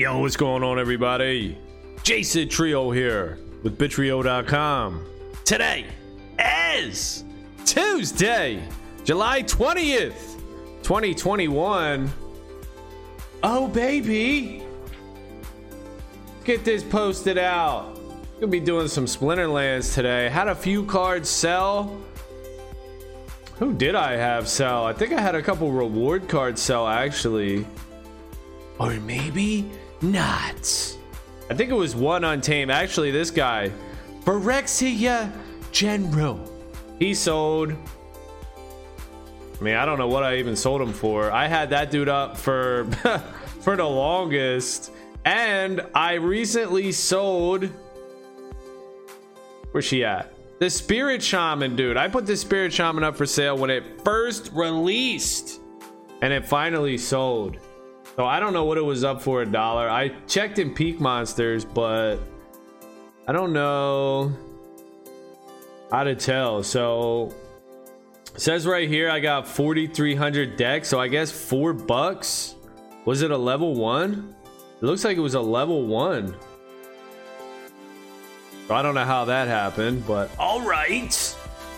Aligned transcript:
Yo, 0.00 0.16
what's 0.16 0.34
going 0.34 0.62
on, 0.62 0.78
everybody? 0.78 1.58
Jason 2.04 2.48
Trio 2.48 2.90
here 2.90 3.38
with 3.62 3.76
Bitrio.com. 3.76 5.04
Today 5.44 5.84
is 6.38 7.22
Tuesday, 7.66 8.62
July 9.04 9.42
20th, 9.42 10.40
2021. 10.82 12.10
Oh, 13.42 13.68
baby. 13.68 14.62
Get 16.44 16.64
this 16.64 16.82
posted 16.82 17.36
out. 17.36 17.94
Gonna 18.36 18.46
be 18.46 18.58
doing 18.58 18.88
some 18.88 19.04
Splinterlands 19.04 19.94
today. 19.94 20.30
Had 20.30 20.48
a 20.48 20.54
few 20.54 20.86
cards 20.86 21.28
sell. 21.28 22.00
Who 23.58 23.74
did 23.74 23.94
I 23.94 24.16
have 24.16 24.48
sell? 24.48 24.86
I 24.86 24.94
think 24.94 25.12
I 25.12 25.20
had 25.20 25.34
a 25.34 25.42
couple 25.42 25.70
reward 25.70 26.26
cards 26.26 26.62
sell 26.62 26.88
actually. 26.88 27.66
Or 28.78 28.92
maybe 28.92 29.70
not. 30.02 30.96
I 31.50 31.54
think 31.54 31.70
it 31.70 31.74
was 31.74 31.96
one 31.96 32.24
untamed. 32.24 32.70
Actually, 32.70 33.10
this 33.10 33.30
guy, 33.30 33.72
Phyrexia 34.24 35.32
General, 35.72 36.40
he 36.98 37.14
sold. 37.14 37.72
I 39.60 39.62
mean, 39.62 39.74
I 39.74 39.84
don't 39.84 39.98
know 39.98 40.08
what 40.08 40.22
I 40.22 40.36
even 40.36 40.56
sold 40.56 40.80
him 40.80 40.92
for. 40.92 41.30
I 41.30 41.46
had 41.46 41.70
that 41.70 41.90
dude 41.90 42.08
up 42.08 42.36
for 42.36 42.84
for 43.60 43.76
the 43.76 43.84
longest, 43.84 44.92
and 45.24 45.82
I 45.94 46.14
recently 46.14 46.92
sold. 46.92 47.68
Where's 49.72 49.84
she 49.84 50.04
at? 50.04 50.32
The 50.60 50.70
Spirit 50.70 51.22
Shaman, 51.22 51.74
dude. 51.76 51.96
I 51.96 52.08
put 52.08 52.26
the 52.26 52.36
Spirit 52.36 52.72
Shaman 52.72 53.02
up 53.02 53.16
for 53.16 53.26
sale 53.26 53.56
when 53.56 53.70
it 53.70 54.02
first 54.04 54.50
released, 54.52 55.60
and 56.22 56.32
it 56.32 56.46
finally 56.46 56.98
sold. 56.98 57.58
So 58.16 58.26
I 58.26 58.40
don't 58.40 58.52
know 58.52 58.64
what 58.64 58.76
it 58.76 58.84
was 58.84 59.04
up 59.04 59.22
for 59.22 59.42
a 59.42 59.46
dollar. 59.46 59.88
I 59.88 60.08
checked 60.26 60.58
in 60.58 60.74
Peak 60.74 61.00
Monsters, 61.00 61.64
but 61.64 62.18
I 63.26 63.32
don't 63.32 63.52
know 63.52 64.32
how 65.90 66.04
to 66.04 66.14
tell. 66.14 66.62
So 66.62 67.34
says 68.36 68.66
right 68.66 68.88
here 68.88 69.10
I 69.10 69.20
got 69.20 69.46
4300 69.46 70.56
decks, 70.56 70.88
so 70.88 71.00
I 71.00 71.08
guess 71.08 71.30
4 71.30 71.72
bucks. 71.72 72.56
Was 73.04 73.22
it 73.22 73.30
a 73.30 73.36
level 73.36 73.74
1? 73.74 74.34
It 74.80 74.84
looks 74.84 75.04
like 75.04 75.16
it 75.16 75.20
was 75.20 75.34
a 75.34 75.40
level 75.40 75.86
1. 75.86 76.34
So 78.68 78.74
I 78.74 78.82
don't 78.82 78.94
know 78.94 79.04
how 79.04 79.24
that 79.24 79.48
happened, 79.48 80.06
but 80.06 80.30
all 80.38 80.60
right. 80.60 81.36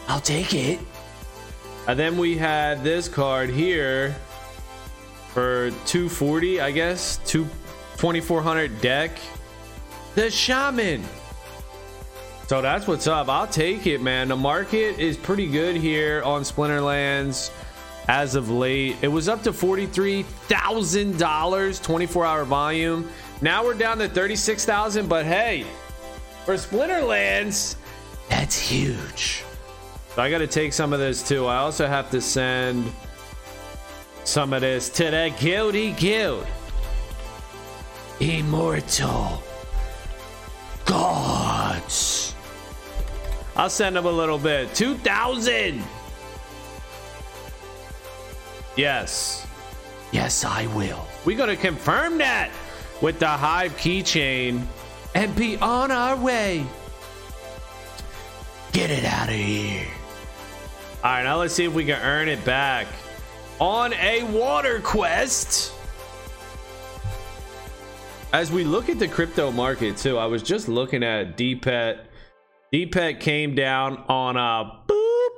I'll 0.08 0.20
take 0.20 0.52
it. 0.54 0.78
And 1.86 1.98
then 1.98 2.16
we 2.16 2.36
had 2.36 2.84
this 2.84 3.08
card 3.08 3.50
here 3.50 4.14
for 5.32 5.70
240 5.86 6.60
i 6.60 6.70
guess. 6.70 7.18
2 7.26 7.44
2400 7.96 8.80
deck. 8.80 9.10
The 10.14 10.30
shaman. 10.30 11.02
So 12.48 12.60
that's 12.60 12.86
what's 12.86 13.06
up. 13.06 13.28
I'll 13.28 13.46
take 13.46 13.86
it 13.86 14.02
man. 14.02 14.28
The 14.28 14.36
market 14.36 14.98
is 14.98 15.16
pretty 15.16 15.46
good 15.46 15.76
here 15.76 16.20
on 16.22 16.42
splinterlands 16.42 17.50
as 18.08 18.34
of 18.34 18.50
late. 18.50 18.96
It 19.00 19.08
was 19.08 19.28
up 19.28 19.42
to 19.44 19.52
$43000 19.52 21.82
24 21.82 22.26
hour 22.26 22.44
volume. 22.44 23.08
Now 23.40 23.64
we're 23.64 23.74
down 23.74 23.98
to 23.98 24.08
36000 24.08 25.08
but 25.08 25.24
hey 25.24 25.64
for 26.44 26.54
splinterlands 26.54 27.76
that's 28.28 28.58
huge. 28.58 29.44
So 30.14 30.22
i 30.22 30.30
gotta 30.30 30.46
take 30.46 30.72
some 30.72 30.92
of 30.92 31.00
this 31.00 31.26
too. 31.26 31.46
I 31.46 31.56
also 31.56 31.86
have 31.86 32.10
to 32.10 32.20
send 32.20 32.92
some 34.24 34.52
of 34.52 34.60
this 34.60 34.88
to 34.90 35.04
the 35.10 35.34
guilty 35.38 35.92
guild. 35.92 36.46
Immortal 38.20 39.42
gods. 40.84 42.34
I'll 43.56 43.70
send 43.70 43.96
them 43.96 44.06
a 44.06 44.10
little 44.10 44.38
bit. 44.38 44.74
2,000. 44.74 45.82
Yes. 48.76 49.46
Yes, 50.12 50.44
I 50.44 50.66
will. 50.68 51.06
We're 51.24 51.36
going 51.36 51.50
to 51.50 51.56
confirm 51.56 52.18
that 52.18 52.50
with 53.00 53.18
the 53.18 53.28
Hive 53.28 53.76
keychain 53.76 54.62
and 55.14 55.34
be 55.34 55.56
on 55.58 55.90
our 55.90 56.16
way. 56.16 56.64
Get 58.72 58.90
it 58.90 59.04
out 59.04 59.28
of 59.28 59.34
here. 59.34 59.86
All 61.04 61.10
right, 61.10 61.24
now 61.24 61.38
let's 61.38 61.54
see 61.54 61.64
if 61.64 61.74
we 61.74 61.84
can 61.84 62.00
earn 62.00 62.28
it 62.28 62.42
back 62.44 62.86
on 63.60 63.92
a 63.94 64.22
water 64.24 64.80
quest. 64.80 65.72
As 68.32 68.50
we 68.50 68.64
look 68.64 68.88
at 68.88 68.98
the 68.98 69.08
crypto 69.08 69.52
market 69.52 69.96
too, 69.96 70.16
I 70.16 70.26
was 70.26 70.42
just 70.42 70.68
looking 70.68 71.02
at 71.02 71.36
DPET. 71.36 72.06
DPET 72.72 73.20
came 73.20 73.54
down 73.54 73.98
on 74.08 74.36
a 74.36 74.82
boop, 74.88 75.28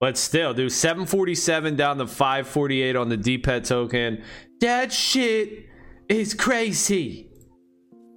but 0.00 0.18
still, 0.18 0.52
dude, 0.52 0.72
747 0.72 1.76
down 1.76 1.98
to 1.98 2.06
548 2.06 2.96
on 2.96 3.08
the 3.08 3.16
DPET 3.16 3.68
token. 3.68 4.24
That 4.60 4.92
shit 4.92 5.66
is 6.08 6.34
crazy. 6.34 7.30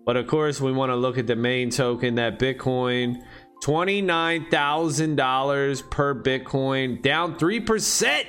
But 0.06 0.18
of 0.18 0.26
course, 0.26 0.60
we 0.60 0.72
want 0.72 0.92
to 0.92 0.96
look 0.96 1.20
at 1.20 1.28
the 1.28 1.36
main 1.36 1.70
token, 1.70 2.16
that 2.16 2.40
Bitcoin. 2.40 3.22
$29,000 3.64 5.90
per 5.90 6.16
Bitcoin, 6.16 7.02
down 7.02 7.38
3% 7.38 8.24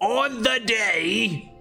on 0.00 0.42
the 0.42 0.60
day. 0.64 1.52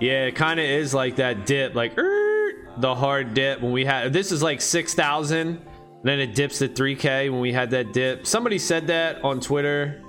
Yeah, 0.00 0.26
it 0.26 0.34
kind 0.34 0.58
of 0.58 0.64
is 0.64 0.94
like 0.94 1.16
that 1.16 1.44
dip, 1.44 1.74
like 1.74 1.96
er, 1.98 2.70
the 2.78 2.94
hard 2.94 3.34
dip 3.34 3.60
when 3.60 3.72
we 3.72 3.84
had 3.84 4.12
this 4.12 4.32
is 4.32 4.42
like 4.42 4.60
6,000, 4.62 5.60
then 6.02 6.18
it 6.18 6.34
dips 6.34 6.58
to 6.58 6.68
3K 6.68 7.30
when 7.30 7.40
we 7.40 7.52
had 7.52 7.70
that 7.70 7.92
dip. 7.92 8.26
Somebody 8.26 8.58
said 8.58 8.86
that 8.86 9.22
on 9.22 9.40
Twitter. 9.40 10.02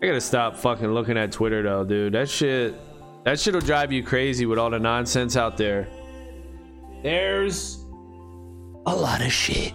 I 0.00 0.06
gotta 0.06 0.20
stop 0.20 0.56
fucking 0.56 0.92
looking 0.92 1.18
at 1.18 1.32
Twitter 1.32 1.62
though, 1.62 1.84
dude. 1.84 2.14
That 2.14 2.28
shit, 2.28 2.74
that 3.24 3.40
shit'll 3.40 3.60
drive 3.60 3.90
you 3.92 4.04
crazy 4.04 4.46
with 4.46 4.58
all 4.58 4.70
the 4.70 4.78
nonsense 4.78 5.36
out 5.36 5.56
there. 5.56 5.88
There's 7.02 7.84
a 8.86 8.94
lot 8.94 9.20
of 9.24 9.32
shit. 9.32 9.72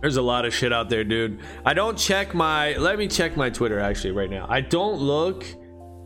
There's 0.00 0.16
a 0.16 0.22
lot 0.22 0.44
of 0.44 0.54
shit 0.54 0.72
out 0.72 0.88
there, 0.88 1.02
dude. 1.02 1.40
I 1.64 1.74
don't 1.74 1.98
check 1.98 2.34
my. 2.34 2.76
Let 2.76 2.98
me 2.98 3.08
check 3.08 3.36
my 3.36 3.50
Twitter 3.50 3.80
actually 3.80 4.12
right 4.12 4.30
now. 4.30 4.46
I 4.48 4.60
don't 4.60 5.00
look 5.00 5.44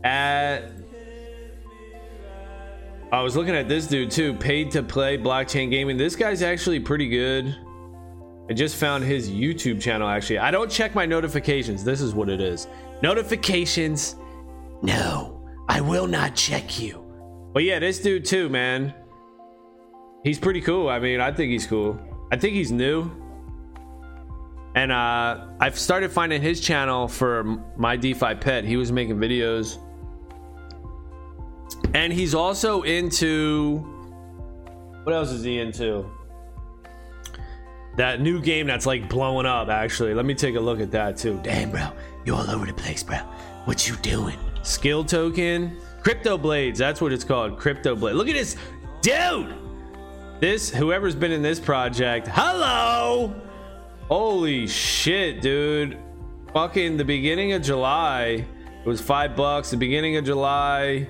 at. 0.03 0.71
I 3.11 3.21
was 3.21 3.35
looking 3.35 3.55
at 3.55 3.69
this 3.69 3.85
dude 3.85 4.09
too. 4.09 4.33
Paid 4.33 4.71
to 4.71 4.81
play 4.81 5.17
blockchain 5.17 5.69
gaming. 5.69 5.97
This 5.97 6.15
guy's 6.15 6.41
actually 6.41 6.79
pretty 6.79 7.07
good. 7.07 7.55
I 8.49 8.53
just 8.53 8.75
found 8.75 9.03
his 9.03 9.29
YouTube 9.29 9.79
channel 9.79 10.09
actually. 10.09 10.39
I 10.39 10.49
don't 10.49 10.71
check 10.71 10.95
my 10.95 11.05
notifications. 11.05 11.83
This 11.83 12.01
is 12.01 12.15
what 12.15 12.29
it 12.29 12.41
is. 12.41 12.67
Notifications. 13.03 14.15
No, 14.81 15.47
I 15.69 15.81
will 15.81 16.07
not 16.07 16.35
check 16.35 16.79
you. 16.79 17.05
But 17.53 17.63
yeah, 17.63 17.77
this 17.77 17.99
dude 17.99 18.25
too, 18.25 18.49
man. 18.49 18.95
He's 20.23 20.39
pretty 20.39 20.61
cool. 20.61 20.89
I 20.89 20.97
mean, 20.97 21.21
I 21.21 21.31
think 21.31 21.51
he's 21.51 21.67
cool. 21.67 21.99
I 22.31 22.37
think 22.37 22.55
he's 22.55 22.71
new 22.71 23.11
and 24.75 24.91
uh, 24.91 25.47
I've 25.59 25.77
started 25.77 26.11
finding 26.11 26.41
his 26.41 26.59
channel 26.59 27.07
for 27.07 27.43
my 27.77 27.95
DeFi 27.95 28.35
pet. 28.35 28.63
He 28.63 28.77
was 28.77 28.91
making 28.91 29.17
videos, 29.17 29.77
and 31.93 32.11
he's 32.11 32.33
also 32.33 32.81
into 32.83 33.89
what 35.03 35.13
else 35.13 35.31
is 35.31 35.43
he 35.43 35.59
into? 35.59 36.09
That 37.97 38.21
new 38.21 38.41
game 38.41 38.65
that's 38.67 38.85
like 38.85 39.09
blowing 39.09 39.45
up. 39.45 39.69
Actually, 39.69 40.13
let 40.13 40.25
me 40.25 40.33
take 40.33 40.55
a 40.55 40.59
look 40.59 40.79
at 40.79 40.91
that 40.91 41.17
too. 41.17 41.39
Damn, 41.43 41.71
bro, 41.71 41.89
you 42.25 42.33
all 42.33 42.49
over 42.49 42.65
the 42.65 42.73
place, 42.73 43.03
bro. 43.03 43.17
What 43.65 43.87
you 43.87 43.95
doing? 43.97 44.37
Skill 44.63 45.03
token, 45.03 45.77
crypto 46.01 46.37
blades. 46.37 46.79
That's 46.79 47.01
what 47.01 47.11
it's 47.13 47.23
called. 47.23 47.59
Crypto 47.59 47.95
blade. 47.95 48.15
Look 48.15 48.29
at 48.29 48.33
this, 48.33 48.55
dude. 49.01 49.53
This 50.39 50.69
whoever's 50.69 51.15
been 51.15 51.31
in 51.31 51.41
this 51.41 51.59
project. 51.59 52.27
Hello. 52.31 53.33
Holy 54.09 54.67
shit, 54.67 55.41
dude. 55.41 55.97
Fucking 56.53 56.97
the 56.97 57.05
beginning 57.05 57.53
of 57.53 57.61
July. 57.61 58.45
It 58.83 58.87
was 58.87 59.01
five 59.01 59.35
bucks. 59.35 59.71
The 59.71 59.77
beginning 59.77 60.17
of 60.17 60.25
July. 60.25 61.07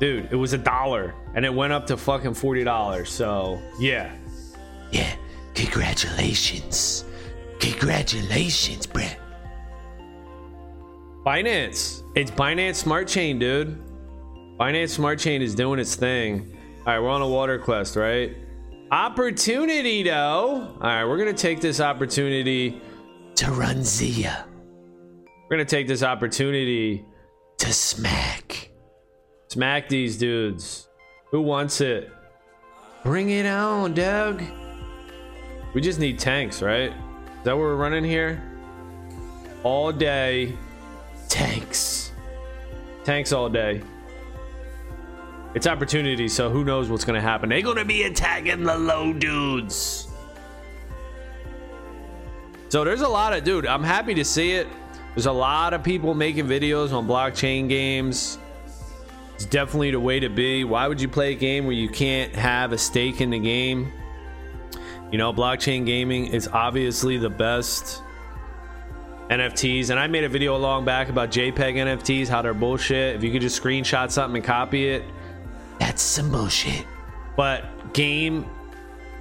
Dude, 0.00 0.28
it 0.30 0.36
was 0.36 0.52
a 0.52 0.58
dollar. 0.58 1.14
And 1.34 1.44
it 1.44 1.52
went 1.52 1.72
up 1.72 1.86
to 1.88 1.96
fucking 1.96 2.32
$40. 2.32 3.06
So, 3.06 3.60
yeah. 3.78 4.14
Yeah. 4.90 5.14
Congratulations. 5.54 7.04
Congratulations, 7.58 8.86
Brett. 8.86 9.18
Binance. 11.26 12.02
It's 12.14 12.30
Binance 12.30 12.76
Smart 12.76 13.08
Chain, 13.08 13.38
dude. 13.38 13.78
Binance 14.58 14.90
Smart 14.90 15.18
Chain 15.18 15.42
is 15.42 15.54
doing 15.54 15.78
its 15.80 15.96
thing. 15.96 16.56
All 16.86 16.94
right, 16.94 17.00
we're 17.00 17.10
on 17.10 17.22
a 17.22 17.28
water 17.28 17.58
quest, 17.58 17.96
right? 17.96 18.36
Opportunity, 18.90 20.02
though. 20.02 20.74
All 20.74 20.80
right, 20.80 21.04
we're 21.04 21.18
going 21.18 21.34
to 21.34 21.40
take 21.40 21.60
this 21.60 21.78
opportunity 21.78 22.80
to 23.34 23.50
run 23.50 23.84
Zia. 23.84 24.46
We're 25.48 25.56
going 25.56 25.66
to 25.66 25.70
take 25.70 25.86
this 25.86 26.02
opportunity 26.02 27.04
to 27.58 27.72
smack. 27.72 28.70
Smack 29.48 29.88
these 29.88 30.16
dudes. 30.16 30.88
Who 31.30 31.42
wants 31.42 31.82
it? 31.82 32.10
Bring 33.04 33.30
it 33.30 33.44
on, 33.44 33.92
Doug. 33.92 34.42
We 35.74 35.82
just 35.82 36.00
need 36.00 36.18
tanks, 36.18 36.62
right? 36.62 36.90
Is 36.90 37.44
that 37.44 37.52
what 37.52 37.60
we're 37.60 37.76
running 37.76 38.04
here? 38.04 38.42
All 39.64 39.92
day. 39.92 40.56
Tanks. 41.28 42.12
Tanks 43.04 43.32
all 43.32 43.50
day. 43.50 43.82
It's 45.58 45.66
opportunity, 45.66 46.28
so 46.28 46.50
who 46.50 46.62
knows 46.62 46.88
what's 46.88 47.04
gonna 47.04 47.20
happen. 47.20 47.48
They're 47.48 47.62
gonna 47.62 47.84
be 47.84 48.04
attacking 48.04 48.62
the 48.62 48.78
low 48.78 49.12
dudes. 49.12 50.06
So 52.68 52.84
there's 52.84 53.00
a 53.00 53.08
lot 53.08 53.32
of 53.32 53.42
dude. 53.42 53.66
I'm 53.66 53.82
happy 53.82 54.14
to 54.14 54.24
see 54.24 54.52
it. 54.52 54.68
There's 55.16 55.26
a 55.26 55.32
lot 55.32 55.74
of 55.74 55.82
people 55.82 56.14
making 56.14 56.46
videos 56.46 56.92
on 56.92 57.08
blockchain 57.08 57.68
games. 57.68 58.38
It's 59.34 59.46
definitely 59.46 59.90
the 59.90 59.98
way 59.98 60.20
to 60.20 60.28
be. 60.28 60.62
Why 60.62 60.86
would 60.86 61.00
you 61.00 61.08
play 61.08 61.32
a 61.32 61.34
game 61.36 61.64
where 61.64 61.74
you 61.74 61.88
can't 61.88 62.32
have 62.36 62.70
a 62.70 62.78
stake 62.78 63.20
in 63.20 63.30
the 63.30 63.40
game? 63.40 63.92
You 65.10 65.18
know, 65.18 65.32
blockchain 65.32 65.84
gaming 65.84 66.26
is 66.26 66.46
obviously 66.46 67.18
the 67.18 67.30
best 67.30 68.00
NFTs. 69.28 69.90
And 69.90 69.98
I 69.98 70.06
made 70.06 70.22
a 70.22 70.28
video 70.28 70.54
a 70.54 70.58
long 70.58 70.84
back 70.84 71.08
about 71.08 71.32
JPEG 71.32 71.74
NFTs, 71.74 72.28
how 72.28 72.42
they're 72.42 72.54
bullshit. 72.54 73.16
If 73.16 73.24
you 73.24 73.32
could 73.32 73.42
just 73.42 73.60
screenshot 73.60 74.12
something 74.12 74.36
and 74.36 74.44
copy 74.44 74.88
it, 74.88 75.02
that's 75.98 76.04
some 76.04 76.30
bullshit. 76.30 76.86
But 77.36 77.92
game 77.92 78.46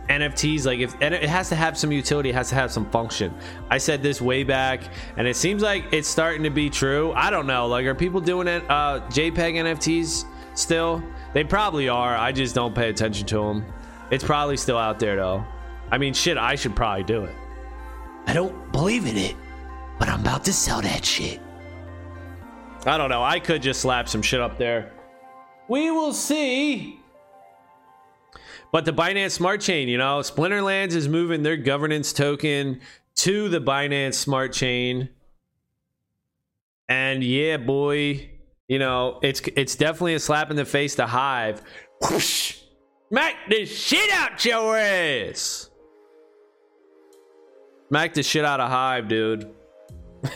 NFTs, 0.10 0.68
like 0.68 0.78
if 0.78 0.94
and 1.02 1.12
it 1.12 1.28
has 1.28 1.50
to 1.50 1.56
have 1.56 1.76
some 1.76 1.92
utility, 1.92 2.30
it 2.30 2.36
has 2.36 2.50
to 2.50 2.56
have 2.56 2.72
some 2.72 2.88
function. 2.92 3.34
I 3.72 3.80
said 3.80 4.04
this 4.04 4.22
way 4.22 4.44
back, 4.44 4.82
and 5.18 5.28
it 5.28 5.36
seems 5.36 5.64
like 5.64 5.86
it's 5.92 6.08
starting 6.08 6.44
to 6.44 6.52
be 6.52 6.70
true. 6.70 7.14
I 7.14 7.32
don't 7.32 7.48
know. 7.48 7.66
Like, 7.66 7.88
are 7.88 7.96
people 7.96 8.22
doing 8.22 8.48
it 8.48 8.64
uh, 8.70 9.00
JPEG 9.10 9.56
NFTs 9.56 10.26
still? 10.54 11.02
They 11.34 11.44
probably 11.44 11.90
are. 11.90 12.16
I 12.16 12.32
just 12.32 12.54
don't 12.54 12.76
pay 12.76 12.90
attention 12.90 13.26
to 13.28 13.38
them. 13.38 13.66
It's 14.12 14.24
probably 14.24 14.56
still 14.56 14.78
out 14.78 15.00
there 15.00 15.16
though. 15.16 15.44
I 15.90 15.98
mean, 15.98 16.14
shit, 16.14 16.38
I 16.38 16.54
should 16.54 16.76
probably 16.76 17.06
do 17.06 17.24
it. 17.24 17.36
I 18.28 18.34
don't 18.34 18.72
believe 18.72 19.08
in 19.08 19.18
it, 19.18 19.36
but 19.98 20.10
I'm 20.10 20.22
about 20.22 20.44
to 20.44 20.54
sell 20.54 20.82
that 20.82 21.04
shit. 21.04 21.40
I 22.86 23.00
don't 23.00 23.10
know. 23.10 23.24
I 23.24 23.40
could 23.40 23.64
just 23.64 23.82
slap 23.82 24.08
some 24.08 24.22
shit 24.22 24.40
up 24.40 24.60
there. 24.60 24.92
We 25.70 25.92
will 25.92 26.14
see. 26.14 27.00
But 28.72 28.86
the 28.86 28.94
Binance 28.94 29.32
Smart 29.32 29.62
Chain, 29.62 29.88
you 29.88 29.98
know, 29.98 30.20
Splinterlands 30.20 30.94
is 30.94 31.08
moving 31.08 31.44
their 31.44 31.58
governance 31.58 32.14
token 32.14 32.82
to 33.16 33.50
the 33.50 33.60
Binance 33.60 34.16
Smart 34.16 34.54
Chain. 34.54 35.10
And 36.90 37.24
yeah, 37.24 37.58
boy, 37.58 38.30
you 38.68 38.80
know, 38.80 39.20
it's 39.22 39.42
it's 39.56 39.76
definitely 39.76 40.16
a 40.16 40.20
slap 40.20 40.50
in 40.50 40.56
the 40.56 40.66
face 40.66 40.96
to 40.96 41.08
Hive. 41.08 41.62
Whoosh! 42.02 42.58
Smack 43.10 43.36
the 43.50 43.66
shit 43.66 44.12
out 44.12 44.44
your 44.44 44.78
ass. 44.78 45.70
Smack 47.88 48.14
the 48.14 48.24
shit 48.24 48.44
out 48.44 48.60
of 48.60 48.70
Hive, 48.70 49.08
dude. 49.08 49.50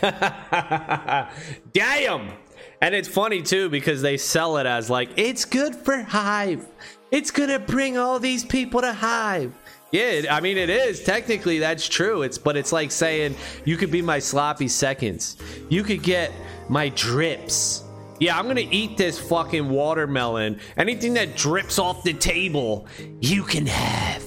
Damn. 1.72 2.32
And 2.80 2.94
it's 2.94 3.08
funny 3.08 3.42
too 3.42 3.68
because 3.68 4.02
they 4.02 4.16
sell 4.16 4.56
it 4.58 4.66
as 4.66 4.90
like 4.90 5.10
it's 5.16 5.44
good 5.44 5.74
for 5.74 5.98
Hive. 6.02 6.66
It's 7.10 7.30
gonna 7.30 7.58
bring 7.58 7.98
all 7.98 8.18
these 8.18 8.44
people 8.44 8.80
to 8.80 8.92
Hive. 8.92 9.54
Yeah, 9.92 10.22
I 10.30 10.40
mean 10.40 10.56
it 10.56 10.70
is 10.70 11.04
technically 11.04 11.58
that's 11.58 11.88
true. 11.88 12.22
It's 12.22 12.38
but 12.38 12.56
it's 12.56 12.72
like 12.72 12.90
saying 12.90 13.36
you 13.64 13.76
could 13.76 13.90
be 13.90 14.02
my 14.02 14.18
sloppy 14.18 14.68
seconds. 14.68 15.36
You 15.68 15.82
could 15.82 16.02
get 16.02 16.32
my 16.68 16.88
drips. 16.90 17.84
Yeah, 18.18 18.38
I'm 18.38 18.46
gonna 18.46 18.68
eat 18.70 18.96
this 18.96 19.18
fucking 19.18 19.68
watermelon. 19.68 20.60
Anything 20.76 21.14
that 21.14 21.36
drips 21.36 21.78
off 21.78 22.04
the 22.04 22.14
table, 22.14 22.86
you 23.20 23.42
can 23.42 23.66
have. 23.66 24.24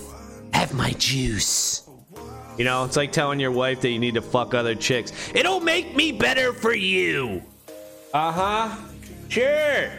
Have 0.54 0.74
my 0.74 0.92
juice. 0.92 1.90
You 2.58 2.64
know, 2.64 2.86
it's 2.86 2.96
like 2.96 3.12
telling 3.12 3.40
your 3.40 3.52
wife 3.52 3.82
that 3.82 3.90
you 3.90 4.00
need 4.00 4.14
to 4.14 4.22
fuck 4.22 4.54
other 4.54 4.76
chicks. 4.76 5.12
It'll 5.34 5.60
make 5.60 5.96
me 5.96 6.12
better 6.14 6.54
for 6.54 6.74
you. 6.74 7.42
Uh 8.16 8.32
huh. 8.32 8.76
Sure. 9.28 9.92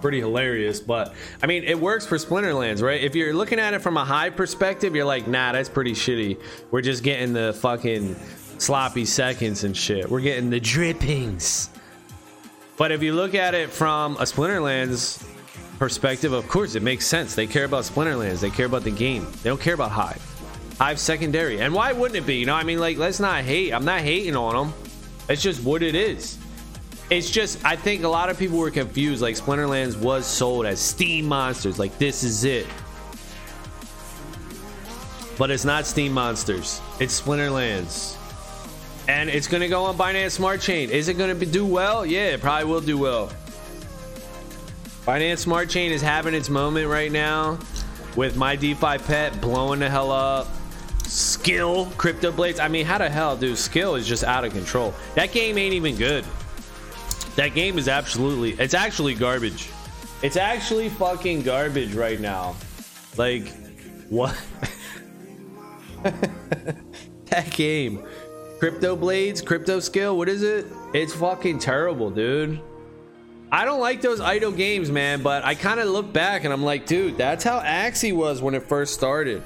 Pretty 0.00 0.20
hilarious, 0.20 0.78
but 0.78 1.14
I 1.42 1.46
mean, 1.48 1.64
it 1.64 1.76
works 1.76 2.06
for 2.06 2.16
Splinterlands, 2.16 2.80
right? 2.80 3.00
If 3.00 3.16
you're 3.16 3.34
looking 3.34 3.58
at 3.58 3.74
it 3.74 3.80
from 3.80 3.96
a 3.96 4.04
Hive 4.04 4.36
perspective, 4.36 4.94
you're 4.94 5.04
like, 5.04 5.26
nah, 5.26 5.50
that's 5.50 5.68
pretty 5.68 5.94
shitty. 5.94 6.40
We're 6.70 6.80
just 6.80 7.02
getting 7.02 7.32
the 7.32 7.54
fucking 7.54 8.14
sloppy 8.58 9.04
seconds 9.04 9.64
and 9.64 9.76
shit. 9.76 10.08
We're 10.08 10.20
getting 10.20 10.48
the 10.48 10.60
drippings. 10.60 11.70
But 12.76 12.92
if 12.92 13.02
you 13.02 13.14
look 13.14 13.34
at 13.34 13.52
it 13.52 13.70
from 13.70 14.14
a 14.18 14.22
Splinterlands 14.22 15.26
perspective, 15.80 16.32
of 16.32 16.46
course, 16.46 16.76
it 16.76 16.84
makes 16.84 17.04
sense. 17.04 17.34
They 17.34 17.48
care 17.48 17.64
about 17.64 17.82
Splinterlands, 17.82 18.42
they 18.42 18.50
care 18.50 18.66
about 18.66 18.84
the 18.84 18.92
game, 18.92 19.26
they 19.42 19.50
don't 19.50 19.60
care 19.60 19.74
about 19.74 19.90
Hive. 19.90 20.24
Hive 20.78 21.00
secondary. 21.00 21.60
And 21.60 21.74
why 21.74 21.90
wouldn't 21.90 22.16
it 22.16 22.26
be? 22.28 22.36
You 22.36 22.46
know, 22.46 22.54
I 22.54 22.62
mean, 22.62 22.78
like, 22.78 22.96
let's 22.96 23.18
not 23.18 23.42
hate. 23.42 23.72
I'm 23.72 23.84
not 23.84 24.02
hating 24.02 24.36
on 24.36 24.54
them. 24.54 24.74
It's 25.28 25.42
just 25.42 25.64
what 25.64 25.82
it 25.82 25.96
is. 25.96 26.38
It's 27.10 27.28
just, 27.28 27.64
I 27.64 27.74
think 27.74 28.04
a 28.04 28.08
lot 28.08 28.30
of 28.30 28.38
people 28.38 28.58
were 28.58 28.70
confused. 28.70 29.20
Like, 29.20 29.34
Splinterlands 29.34 29.96
was 29.96 30.26
sold 30.26 30.64
as 30.64 30.78
Steem 30.78 31.26
Monsters. 31.26 31.78
Like, 31.78 31.98
this 31.98 32.22
is 32.22 32.44
it. 32.44 32.66
But 35.36 35.50
it's 35.50 35.64
not 35.64 35.86
Steem 35.86 36.12
Monsters, 36.12 36.80
it's 37.00 37.20
Splinterlands. 37.20 38.16
And 39.08 39.28
it's 39.28 39.48
to 39.62 39.68
go 39.68 39.84
on 39.84 39.96
Binance 39.96 40.32
Smart 40.32 40.60
Chain. 40.60 40.90
Is 40.90 41.08
it 41.08 41.16
to 41.30 41.34
be, 41.34 41.46
do 41.46 41.66
well? 41.66 42.06
Yeah, 42.06 42.34
it 42.34 42.40
probably 42.40 42.70
will 42.70 42.80
do 42.80 42.96
well. 42.96 43.32
Binance 45.04 45.38
Smart 45.38 45.68
Chain 45.68 45.90
is 45.90 46.02
having 46.02 46.34
its 46.34 46.48
moment 46.48 46.88
right 46.88 47.10
now 47.10 47.58
with 48.14 48.36
my 48.36 48.54
DeFi 48.54 48.98
pet 48.98 49.40
blowing 49.40 49.80
the 49.80 49.88
hell 49.88 50.12
up. 50.12 50.46
Skill, 51.04 51.86
Crypto 51.96 52.30
Blades. 52.30 52.60
I 52.60 52.68
mean, 52.68 52.86
how 52.86 52.98
the 52.98 53.08
hell, 53.08 53.36
dude? 53.36 53.58
Skill 53.58 53.96
is 53.96 54.06
just 54.06 54.22
out 54.22 54.44
of 54.44 54.52
control. 54.52 54.94
That 55.16 55.32
game 55.32 55.58
ain't 55.58 55.74
even 55.74 55.96
good. 55.96 56.24
That 57.36 57.54
game 57.54 57.78
is 57.78 57.88
absolutely, 57.88 58.52
it's 58.52 58.74
actually 58.74 59.14
garbage. 59.14 59.70
It's 60.22 60.36
actually 60.36 60.88
fucking 60.88 61.42
garbage 61.42 61.94
right 61.94 62.20
now. 62.20 62.56
Like, 63.16 63.48
what? 64.08 64.36
that 66.02 67.50
game. 67.50 68.04
Crypto 68.58 68.94
Blades, 68.94 69.40
Crypto 69.40 69.80
Skill, 69.80 70.18
what 70.18 70.28
is 70.28 70.42
it? 70.42 70.66
It's 70.92 71.14
fucking 71.14 71.60
terrible, 71.60 72.10
dude. 72.10 72.60
I 73.52 73.64
don't 73.64 73.80
like 73.80 74.00
those 74.00 74.20
idle 74.20 74.52
games, 74.52 74.90
man, 74.90 75.22
but 75.22 75.44
I 75.44 75.54
kind 75.54 75.80
of 75.80 75.88
look 75.88 76.12
back 76.12 76.44
and 76.44 76.52
I'm 76.52 76.62
like, 76.62 76.86
dude, 76.86 77.16
that's 77.16 77.42
how 77.42 77.60
Axie 77.60 78.14
was 78.14 78.42
when 78.42 78.54
it 78.54 78.62
first 78.62 78.94
started. 78.94 79.42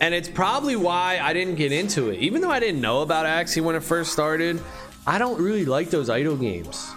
And 0.00 0.14
it's 0.14 0.28
probably 0.28 0.76
why 0.76 1.18
I 1.20 1.32
didn't 1.32 1.56
get 1.56 1.72
into 1.72 2.10
it. 2.10 2.20
Even 2.20 2.40
though 2.40 2.50
I 2.50 2.60
didn't 2.60 2.80
know 2.80 3.02
about 3.02 3.26
Axie 3.26 3.60
when 3.60 3.74
it 3.74 3.82
first 3.82 4.12
started, 4.12 4.62
I 5.08 5.16
don't 5.16 5.40
really 5.40 5.64
like 5.64 5.88
those 5.88 6.10
idle 6.10 6.36
games. 6.36 6.92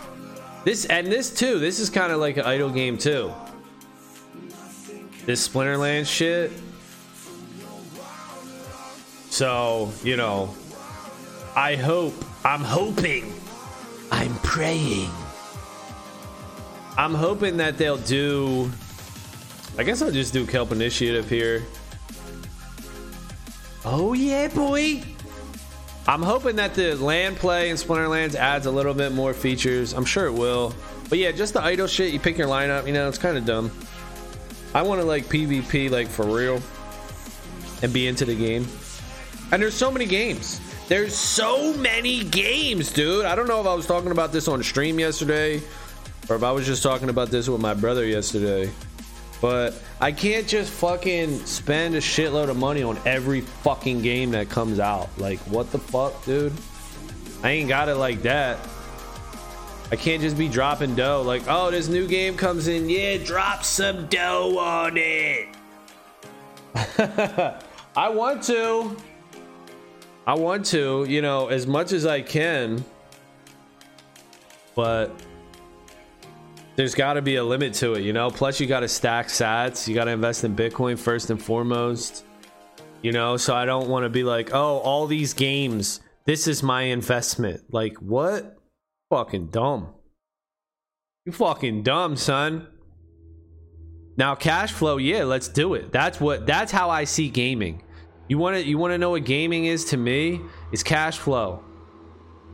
This 0.65 0.83
and 0.85 1.07
this 1.07 1.33
too, 1.33 1.59
this 1.59 1.79
is 1.79 1.89
kind 1.89 2.11
of 2.11 2.19
like 2.19 2.35
an 2.35 2.43
idle 2.43 2.69
game 2.69 2.97
too. 2.97 3.33
This 5.25 5.47
Splinterland 5.47 6.05
shit. 6.05 6.51
So, 9.29 9.93
you 10.03 10.17
know, 10.17 10.53
I 11.55 11.77
hope, 11.77 12.13
I'm 12.43 12.65
hoping, 12.65 13.33
I'm 14.11 14.35
praying. 14.39 15.09
I'm 16.97 17.13
hoping 17.13 17.55
that 17.57 17.77
they'll 17.77 17.95
do 17.95 18.69
I 19.77 19.83
guess 19.83 20.01
I'll 20.01 20.11
just 20.11 20.33
do 20.33 20.45
Kelp 20.45 20.73
Initiate 20.73 21.23
here. 21.23 21.63
Oh 23.85 24.11
yeah, 24.11 24.49
boy. 24.49 25.01
I'm 26.11 26.21
hoping 26.21 26.57
that 26.57 26.73
the 26.73 26.95
land 26.95 27.37
play 27.37 27.69
in 27.69 27.77
Splinterlands 27.77 28.35
adds 28.35 28.65
a 28.65 28.71
little 28.71 28.93
bit 28.93 29.13
more 29.13 29.33
features. 29.33 29.93
I'm 29.93 30.03
sure 30.03 30.25
it 30.25 30.33
will. 30.33 30.75
But 31.07 31.19
yeah, 31.19 31.31
just 31.31 31.53
the 31.53 31.63
idle 31.63 31.87
shit, 31.87 32.11
you 32.11 32.19
pick 32.19 32.37
your 32.37 32.49
lineup, 32.49 32.85
you 32.85 32.91
know, 32.91 33.07
it's 33.07 33.17
kind 33.17 33.37
of 33.37 33.45
dumb. 33.45 33.71
I 34.73 34.81
want 34.81 34.99
to 34.99 35.07
like 35.07 35.27
PvP 35.27 35.89
like 35.89 36.09
for 36.09 36.25
real 36.25 36.61
and 37.81 37.93
be 37.93 38.07
into 38.07 38.25
the 38.25 38.35
game. 38.35 38.67
And 39.53 39.63
there's 39.63 39.73
so 39.73 39.89
many 39.89 40.05
games. 40.05 40.59
There's 40.89 41.15
so 41.15 41.73
many 41.77 42.25
games, 42.25 42.91
dude. 42.91 43.23
I 43.23 43.33
don't 43.33 43.47
know 43.47 43.61
if 43.61 43.65
I 43.65 43.73
was 43.73 43.87
talking 43.87 44.11
about 44.11 44.33
this 44.33 44.49
on 44.49 44.61
stream 44.63 44.99
yesterday 44.99 45.61
or 46.27 46.35
if 46.35 46.43
I 46.43 46.51
was 46.51 46.65
just 46.65 46.83
talking 46.83 47.07
about 47.07 47.29
this 47.29 47.47
with 47.47 47.61
my 47.61 47.73
brother 47.73 48.05
yesterday. 48.05 48.69
But 49.41 49.73
I 49.99 50.11
can't 50.11 50.47
just 50.47 50.71
fucking 50.71 51.45
spend 51.45 51.95
a 51.95 51.99
shitload 51.99 52.49
of 52.49 52.57
money 52.57 52.83
on 52.83 52.99
every 53.05 53.41
fucking 53.41 54.03
game 54.03 54.31
that 54.31 54.49
comes 54.49 54.79
out. 54.79 55.09
Like, 55.17 55.39
what 55.39 55.71
the 55.71 55.79
fuck, 55.79 56.23
dude? 56.25 56.53
I 57.43 57.49
ain't 57.49 57.67
got 57.67 57.89
it 57.89 57.95
like 57.95 58.21
that. 58.21 58.59
I 59.91 59.95
can't 59.95 60.21
just 60.21 60.37
be 60.37 60.47
dropping 60.47 60.95
dough. 60.95 61.23
Like, 61.23 61.41
oh, 61.47 61.71
this 61.71 61.87
new 61.87 62.07
game 62.07 62.37
comes 62.37 62.67
in. 62.67 62.87
Yeah, 62.87 63.17
drop 63.17 63.63
some 63.63 64.05
dough 64.07 64.57
on 64.59 64.95
it. 64.95 65.47
I 67.95 68.09
want 68.09 68.43
to. 68.43 68.95
I 70.27 70.35
want 70.35 70.67
to, 70.67 71.03
you 71.09 71.21
know, 71.23 71.47
as 71.47 71.65
much 71.65 71.91
as 71.91 72.05
I 72.05 72.21
can. 72.21 72.85
but 74.75 75.11
there's 76.75 76.95
got 76.95 77.13
to 77.13 77.21
be 77.21 77.35
a 77.35 77.43
limit 77.43 77.73
to 77.75 77.93
it, 77.93 78.01
you 78.01 78.13
know. 78.13 78.29
Plus, 78.29 78.59
you 78.59 78.67
got 78.67 78.81
to 78.81 78.87
stack 78.87 79.27
sats. 79.27 79.87
You 79.87 79.95
got 79.95 80.05
to 80.05 80.11
invest 80.11 80.43
in 80.43 80.55
Bitcoin 80.55 80.97
first 80.97 81.29
and 81.29 81.41
foremost. 81.41 82.25
You 83.01 83.11
know, 83.11 83.35
so 83.37 83.55
I 83.55 83.65
don't 83.65 83.89
want 83.89 84.03
to 84.03 84.09
be 84.09 84.23
like, 84.23 84.53
oh, 84.53 84.77
all 84.77 85.07
these 85.07 85.33
games. 85.33 86.01
This 86.25 86.47
is 86.47 86.61
my 86.61 86.83
investment. 86.83 87.63
Like 87.71 87.97
what? 87.97 88.57
Fucking 89.09 89.47
dumb. 89.47 89.89
You 91.25 91.31
fucking 91.31 91.83
dumb, 91.83 92.15
son. 92.15 92.67
Now 94.17 94.35
cash 94.35 94.71
flow, 94.71 94.97
yeah, 94.97 95.23
let's 95.23 95.47
do 95.47 95.73
it. 95.73 95.91
That's 95.91 96.19
what 96.19 96.45
that's 96.45 96.71
how 96.71 96.89
I 96.89 97.05
see 97.05 97.29
gaming. 97.29 97.83
You 98.27 98.37
want 98.37 98.57
to 98.57 98.63
you 98.63 98.77
want 98.77 98.93
to 98.93 98.97
know 98.97 99.11
what 99.11 99.25
gaming 99.25 99.65
is 99.65 99.85
to 99.85 99.97
me? 99.97 100.41
It's 100.71 100.83
cash 100.83 101.17
flow. 101.17 101.63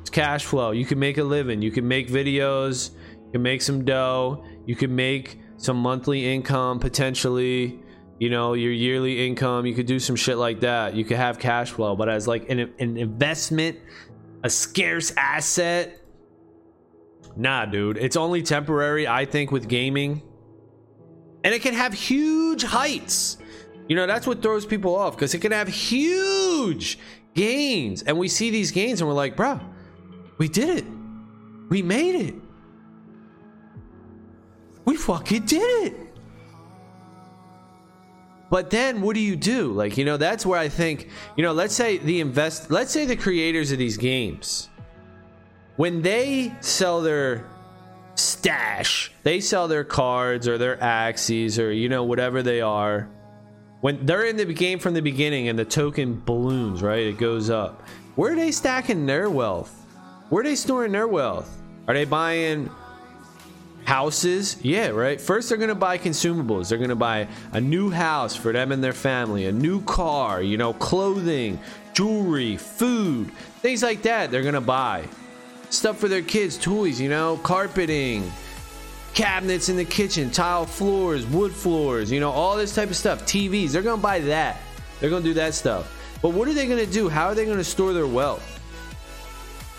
It's 0.01 0.09
cash 0.09 0.45
flow. 0.45 0.71
You 0.71 0.86
can 0.86 1.00
make 1.00 1.17
a 1.17 1.24
living. 1.24 1.62
You 1.62 1.71
can 1.71 1.88
make 1.88 2.09
videos. 2.09 2.91
You 3.27 3.31
can 3.34 3.41
make 3.43 3.62
some 3.62 3.86
dough. 3.86 4.43
You 4.65 4.75
can 4.75 4.96
make 4.96 5.39
some 5.57 5.77
monthly 5.77 6.34
income 6.34 6.79
potentially. 6.79 7.79
You 8.19 8.29
know, 8.29 8.53
your 8.53 8.72
yearly 8.72 9.27
income. 9.27 9.65
You 9.65 9.75
could 9.75 9.86
do 9.86 10.00
some 10.00 10.15
shit 10.15 10.38
like 10.38 10.62
that. 10.62 10.96
You 10.96 11.05
could 11.05 11.17
have 11.17 11.39
cash 11.39 11.72
flow, 11.72 11.96
but 11.96 12.10
as 12.10 12.27
like 12.27 12.50
an, 12.50 12.74
an 12.79 12.98
investment, 12.98 13.77
a 14.43 14.50
scarce 14.50 15.13
asset. 15.15 16.01
Nah, 17.36 17.65
dude. 17.65 17.98
It's 17.98 18.15
only 18.15 18.41
temporary, 18.41 19.07
I 19.07 19.25
think, 19.25 19.51
with 19.51 19.67
gaming 19.67 20.24
and 21.48 21.55
it 21.55 21.62
can 21.62 21.74
have 21.74 21.93
huge 21.93 22.63
heights. 22.63 23.38
You 23.88 23.96
know, 23.96 24.05
that's 24.05 24.27
what 24.27 24.41
throws 24.41 24.65
people 24.65 24.93
off 24.93 25.15
because 25.15 25.34
it 25.34 25.39
can 25.39 25.53
have 25.53 25.69
huge 25.69 27.00
gains. 27.36 28.03
And 28.03 28.17
we 28.17 28.27
see 28.27 28.50
these 28.50 28.72
gains 28.72 29.00
and 29.00 29.07
we're 29.07 29.15
like, 29.15 29.38
bro, 29.38 29.60
we 30.38 30.50
did 30.50 30.77
it. 30.77 30.86
We 31.69 31.81
made 31.81 32.15
it. 32.15 32.36
We 34.88 34.96
fucking 34.96 35.46
did 35.46 35.88
it. 35.88 35.98
But 38.50 38.70
then 38.70 39.01
what 39.01 39.15
do 39.15 39.20
you 39.20 39.36
do? 39.36 39.74
Like, 39.74 39.98
you 39.98 40.06
know, 40.06 40.15
that's 40.15 40.46
where 40.46 40.58
I 40.58 40.70
think, 40.70 41.10
you 41.36 41.44
know, 41.44 41.51
let's 41.51 41.75
say 41.75 41.98
the 41.98 42.22
invest 42.22 42.72
let's 42.72 42.91
say 42.91 43.06
the 43.06 43.17
creators 43.17 43.74
of 43.74 43.79
these 43.79 43.98
games 43.98 44.70
when 45.75 46.01
they 46.01 46.56
sell 46.62 47.01
their 47.01 47.46
stash. 48.15 49.12
They 49.24 49.41
sell 49.41 49.67
their 49.67 49.84
cards 49.84 50.48
or 50.48 50.58
their 50.58 50.82
axes 50.82 51.60
or 51.60 51.74
you 51.74 51.89
know 51.89 52.06
whatever 52.06 52.41
they 52.41 52.62
are. 52.62 53.10
When 53.82 54.06
they're 54.06 54.25
in 54.25 54.38
the 54.38 54.46
game 54.46 54.79
from 54.79 54.94
the 54.94 55.01
beginning 55.01 55.50
and 55.50 55.60
the 55.60 55.65
token 55.65 56.22
balloons, 56.25 56.82
right? 56.82 57.03
It 57.08 57.17
goes 57.17 57.50
up. 57.50 57.84
Where 58.15 58.32
are 58.32 58.36
they 58.38 58.51
stacking 58.51 59.06
their 59.06 59.29
wealth? 59.29 59.86
Where 60.29 60.39
are 60.39 60.46
they 60.46 60.56
storing 60.56 60.94
their 60.94 61.10
wealth? 61.10 61.62
Are 61.89 61.94
they 61.94 62.06
buying 62.06 62.70
houses? 63.88 64.58
Yeah, 64.62 64.89
right. 64.89 65.20
First, 65.20 65.48
they're 65.48 65.58
to 65.70 65.75
buy 65.75 65.98
consumables. 65.98 66.67
They're 66.67 66.77
to 66.89 66.96
buy 66.96 67.29
a 67.53 67.62
new 67.62 67.89
house 67.89 68.36
for 68.36 68.51
them 68.51 68.74
and 68.74 68.84
their 68.84 68.91
family, 68.91 69.46
a 69.46 69.51
new 69.51 69.82
car, 69.84 70.41
you 70.41 70.58
know, 70.58 70.74
clothing, 70.74 71.58
jewelry, 71.94 72.58
food, 72.58 73.32
things 73.62 73.82
like 73.82 74.01
that. 74.01 74.29
They're 74.29 74.41
to 74.56 74.62
buy 74.62 75.06
stuff 75.70 75.98
for 76.00 76.10
their 76.10 76.22
kids, 76.22 76.58
toys, 76.58 77.00
you 77.00 77.08
know, 77.08 77.38
carpeting, 77.44 78.29
cabinets 79.13 79.70
in 79.70 79.77
the 79.77 79.86
kitchen, 79.86 80.32
tile 80.32 80.65
floors, 80.65 81.25
wood 81.25 81.53
floors, 81.53 82.12
you 82.12 82.20
know, 82.20 82.32
all 82.32 82.58
this 82.58 82.75
type 82.75 82.89
of 82.89 82.96
stuff, 82.98 83.24
TVs. 83.24 83.72
They're 83.72 83.84
to 83.96 84.03
buy 84.03 84.20
that. 84.20 84.60
They're 85.00 85.10
to 85.24 85.29
do 85.29 85.34
that 85.36 85.53
stuff. 85.53 86.20
But 86.22 86.34
what 86.34 86.50
are 86.50 86.53
they 86.53 86.67
to 86.86 86.91
do? 86.91 87.08
How 87.08 87.27
are 87.27 87.36
they 87.36 87.46
to 87.58 87.63
store 87.63 87.94
their 87.94 88.06
wealth? 88.06 88.56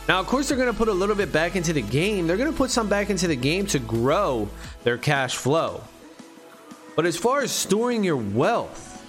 Now, 0.09 0.21
of 0.21 0.27
course, 0.27 0.49
they're 0.49 0.57
going 0.57 0.73
to 0.73 0.77
put 0.77 0.89
a 0.89 0.93
little 0.93 1.15
bit 1.15 1.31
back 1.33 1.55
into 1.55 1.75
the 1.75 1.83
game. 1.83 2.27
They're 2.27 2.39
going 2.39 2.51
to 2.51 2.57
put 2.57 2.71
some 2.71 2.89
back 2.89 3.11
into 3.11 3.29
the 3.29 3.37
game 3.37 3.67
to 3.67 3.79
grow 3.79 4.49
their 4.83 4.97
cash 4.97 5.37
flow. 5.37 5.83
But 6.97 7.05
as 7.05 7.17
far 7.17 7.43
as 7.43 7.53
storing 7.53 8.03
your 8.03 8.17
wealth, 8.17 9.05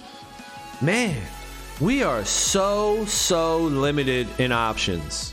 man, 0.82 1.20
we 1.80 2.02
are 2.02 2.22
so, 2.26 3.06
so 3.06 3.62
limited 3.62 4.28
in 4.38 4.52
options. 4.52 5.32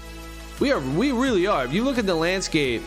We 0.61 0.71
are 0.71 0.79
we 0.79 1.11
really 1.11 1.45
are. 1.45 1.65
If 1.65 1.73
you 1.73 1.83
look 1.83 1.97
at 1.97 2.05
the 2.05 2.15
landscape 2.15 2.81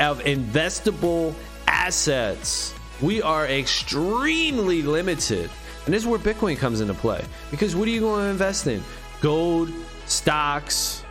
of 0.00 0.20
investable 0.20 1.34
assets, 1.66 2.74
we 3.02 3.20
are 3.20 3.46
extremely 3.46 4.82
limited. 4.82 5.50
And 5.84 5.94
this 5.94 6.02
is 6.02 6.08
where 6.08 6.18
Bitcoin 6.18 6.56
comes 6.56 6.80
into 6.80 6.94
play. 6.94 7.22
Because 7.50 7.76
what 7.76 7.86
are 7.86 7.90
you 7.90 8.00
going 8.00 8.24
to 8.24 8.30
invest 8.30 8.66
in? 8.66 8.82
Gold, 9.20 9.70
stocks, 10.06 11.04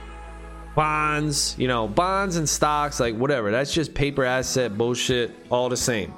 bonds, 0.79 1.55
you 1.57 1.67
know, 1.67 1.89
bonds 1.89 2.37
and 2.37 2.47
stocks, 2.47 3.01
like 3.01 3.13
whatever. 3.13 3.51
That's 3.51 3.73
just 3.73 3.93
paper 3.93 4.23
asset 4.23 4.77
bullshit, 4.77 5.35
all 5.49 5.67
the 5.67 5.75
same. 5.75 6.13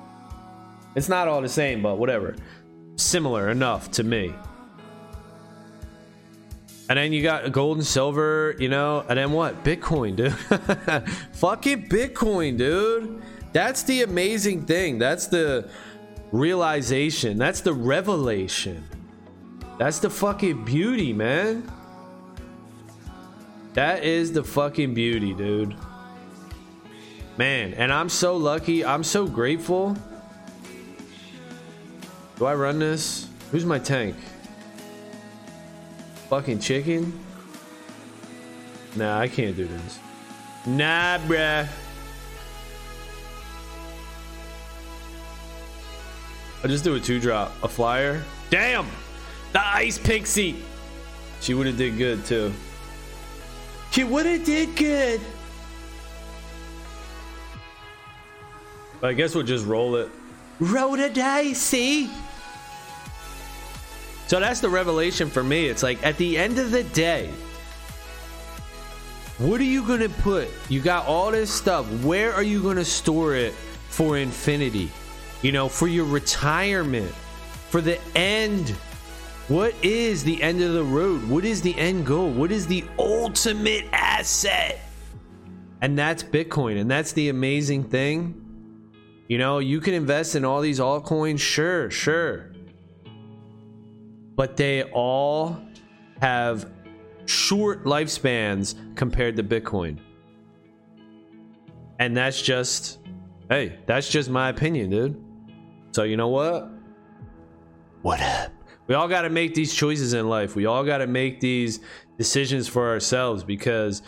It's 0.96 1.10
not 1.10 1.28
all 1.28 1.42
the 1.42 1.50
same, 1.50 1.82
but 1.82 1.98
whatever. 1.98 2.36
Similar 2.96 3.50
enough 3.50 3.90
to 3.94 4.04
me. 4.04 4.36
And 6.90 7.00
then 7.00 7.12
you 7.12 7.24
got 7.24 7.52
gold 7.52 7.78
and 7.78 7.88
silver, 7.88 8.56
you 8.60 8.70
know, 8.70 9.04
and 9.10 9.18
then 9.18 9.32
what? 9.32 9.64
Bitcoin, 9.64 10.16
dude. 10.16 10.32
Fucking 11.38 11.90
Bitcoin, 11.90 12.56
dude. 12.56 13.20
That's 13.54 13.82
the 13.82 14.04
amazing 14.04 14.68
thing. 14.68 15.00
That's 15.00 15.26
the 15.26 15.72
realization. 16.32 17.40
That's 17.40 17.62
the 17.62 17.74
revelation. 17.74 18.84
That's 19.80 19.98
the 19.98 20.12
fucking 20.12 20.66
beauty, 20.66 21.14
man. 21.14 21.68
That 23.74 24.04
is 24.04 24.34
the 24.34 24.44
fucking 24.44 24.94
beauty, 24.94 25.34
dude. 25.34 25.76
Man, 27.38 27.74
and 27.76 27.92
I'm 27.92 28.10
so 28.10 28.36
lucky. 28.36 28.84
I'm 28.84 29.04
so 29.04 29.26
grateful. 29.26 29.96
Do 32.38 32.46
I 32.46 32.56
run 32.56 32.80
this? 32.80 33.28
Who's 33.52 33.66
my 33.66 33.80
tank? 33.80 34.16
Fucking 36.30 36.60
chicken? 36.60 37.18
Nah, 38.96 39.20
I 39.20 39.28
can't 39.28 39.56
do 39.56 39.68
this. 39.68 40.00
Nah, 40.66 41.18
bruh. 41.20 41.68
I'll 46.64 46.70
just 46.70 46.84
do 46.84 46.96
a 46.96 47.00
two 47.00 47.20
drop. 47.20 47.52
A 47.64 47.68
flyer. 47.68 48.24
Damn! 48.50 48.88
The 49.54 49.66
ice 49.66 49.98
pixie! 49.98 50.62
She 51.40 51.54
would 51.54 51.68
have 51.68 51.78
did 51.78 51.98
good 51.98 52.26
too. 52.26 52.54
She 53.92 54.04
would 54.04 54.26
have 54.26 54.44
did 54.44 54.76
good. 54.76 55.22
But 59.00 59.10
I 59.10 59.14
guess 59.14 59.36
we'll 59.36 59.44
just 59.44 59.66
roll 59.66 59.96
it. 59.96 60.10
Roll 60.60 60.96
the 60.96 61.10
dice, 61.10 61.60
see? 61.60 62.10
So 64.28 64.40
that's 64.40 64.62
the 64.62 64.70
revelation 64.70 65.30
for 65.30 65.44
me. 65.44 65.66
It's 65.66 65.84
like 65.84 66.02
at 66.06 66.18
the 66.18 66.38
end 66.38 66.58
of 66.58 66.72
the 66.72 66.84
day, 66.84 67.30
what 69.40 69.60
are 69.60 69.66
you 69.66 69.86
going 69.86 70.00
to 70.02 70.10
put? 70.10 70.48
You 70.70 70.82
got 70.82 71.08
all 71.08 71.32
this 71.32 71.52
stuff. 71.52 71.86
Where 72.04 72.34
are 72.34 72.44
you 72.44 72.62
going 72.62 72.78
to 72.78 72.86
store 72.86 73.36
it 73.36 73.54
for 73.90 74.18
infinity? 74.18 74.92
You 75.42 75.52
know, 75.52 75.68
for 75.68 75.88
your 75.88 76.06
retirement, 76.06 77.12
for 77.70 77.82
the 77.82 78.00
end. 78.16 78.76
What 79.48 79.74
is 79.84 80.24
the 80.24 80.42
end 80.42 80.62
of 80.62 80.74
the 80.74 80.84
road? 80.84 81.28
What 81.28 81.44
is 81.46 81.62
the 81.62 81.78
end 81.78 82.06
goal? 82.06 82.32
What 82.32 82.52
is 82.52 82.68
the 82.68 82.86
ultimate 82.98 83.86
asset? 83.92 84.80
And 85.82 85.98
that's 85.98 86.24
Bitcoin. 86.24 86.80
And 86.80 86.90
that's 86.90 87.12
the 87.12 87.30
amazing 87.30 87.86
thing. 87.86 88.38
You 89.28 89.38
know, 89.38 89.60
you 89.60 89.82
can 89.82 89.94
invest 89.94 90.36
in 90.36 90.46
all 90.46 90.62
these 90.62 90.80
altcoins. 90.80 91.40
Sure, 91.40 91.90
sure 91.90 92.52
but 94.42 94.58
they 94.58 94.84
all 94.86 95.56
have 96.20 96.72
short 97.26 97.84
lifespans 97.84 98.74
compared 98.96 99.36
to 99.36 99.44
Bitcoin. 99.44 100.00
And 102.00 102.18
that's 102.18 102.42
just, 102.42 102.98
hey, 103.50 103.78
that's 103.86 104.10
just 104.10 104.32
my 104.32 104.50
opinion, 104.50 104.90
dude. 104.90 105.24
So, 105.92 106.02
you 106.02 106.18
know 106.18 106.30
what? 106.30 106.72
What 108.02 108.20
up? 108.20 108.52
We 108.92 108.96
all 108.96 109.08
got 109.08 109.22
to 109.22 109.30
make 109.30 109.56
these 109.56 109.74
choices 109.74 110.12
in 110.12 110.28
life. 110.28 110.54
We 110.54 110.66
all 110.66 110.84
got 110.84 110.98
to 110.98 111.08
make 111.08 111.40
these 111.40 111.80
decisions 112.18 112.68
for 112.68 112.90
ourselves 112.90 113.42
because 113.42 114.02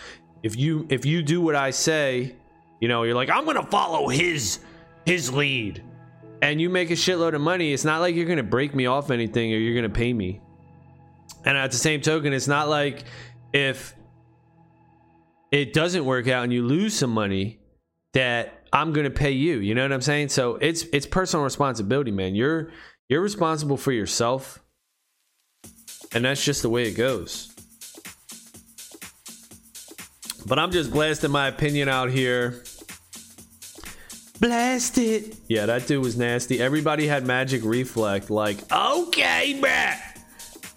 if 0.43 0.57
you 0.57 0.85
if 0.89 1.05
you 1.05 1.23
do 1.23 1.39
what 1.39 1.55
I 1.55 1.69
say, 1.69 2.35
you 2.81 2.89
know, 2.89 3.03
you're 3.03 3.15
like 3.15 3.29
I'm 3.29 3.45
going 3.45 3.55
to 3.55 3.65
follow 3.71 4.09
his 4.09 4.59
his 5.05 5.31
lead 5.31 5.81
and 6.41 6.59
you 6.59 6.69
make 6.69 6.91
a 6.91 6.95
shitload 6.95 7.33
of 7.33 7.39
money, 7.39 7.71
it's 7.71 7.85
not 7.85 8.01
like 8.01 8.13
you're 8.13 8.25
going 8.25 8.35
to 8.35 8.43
break 8.43 8.75
me 8.75 8.85
off 8.85 9.09
anything 9.09 9.53
or 9.53 9.57
you're 9.57 9.73
going 9.73 9.89
to 9.89 9.97
pay 9.97 10.11
me. 10.11 10.41
And 11.45 11.57
at 11.57 11.71
the 11.71 11.77
same 11.77 12.01
token, 12.01 12.33
it's 12.33 12.49
not 12.49 12.67
like 12.67 13.05
if 13.53 13.95
it 15.49 15.71
doesn't 15.71 16.03
work 16.03 16.27
out 16.27 16.43
and 16.43 16.51
you 16.51 16.61
lose 16.61 16.93
some 16.93 17.11
money 17.11 17.57
that 18.11 18.67
I'm 18.73 18.91
going 18.91 19.05
to 19.05 19.11
pay 19.11 19.31
you. 19.31 19.59
You 19.59 19.75
know 19.75 19.83
what 19.83 19.93
I'm 19.93 20.01
saying? 20.01 20.27
So 20.27 20.55
it's 20.55 20.83
it's 20.91 21.05
personal 21.05 21.45
responsibility, 21.45 22.11
man. 22.11 22.35
You're 22.35 22.71
you're 23.07 23.21
responsible 23.21 23.77
for 23.77 23.93
yourself. 23.93 24.59
And 26.15 26.25
that's 26.25 26.43
just 26.43 26.61
the 26.61 26.69
way 26.69 26.83
it 26.83 26.93
goes. 26.93 27.53
But 30.45 30.59
I'm 30.59 30.71
just 30.71 30.91
blasting 30.91 31.31
my 31.31 31.47
opinion 31.47 31.89
out 31.89 32.09
here. 32.09 32.63
Blast 34.39 34.97
it. 34.97 35.37
Yeah, 35.47 35.65
that 35.67 35.87
dude 35.87 36.03
was 36.03 36.17
nasty. 36.17 36.61
Everybody 36.61 37.07
had 37.07 37.25
magic 37.25 37.63
reflect. 37.63 38.29
Like, 38.29 38.57
okay, 38.71 39.57
man. 39.61 39.97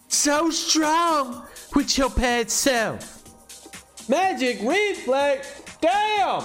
So 0.09 0.51
strong 0.51 1.47
with 1.75 1.99
your 1.99 2.11
pet 2.11 2.51
self. 2.51 3.25
Magic 4.09 4.61
reflect. 4.63 5.81
Damn. 5.81 6.45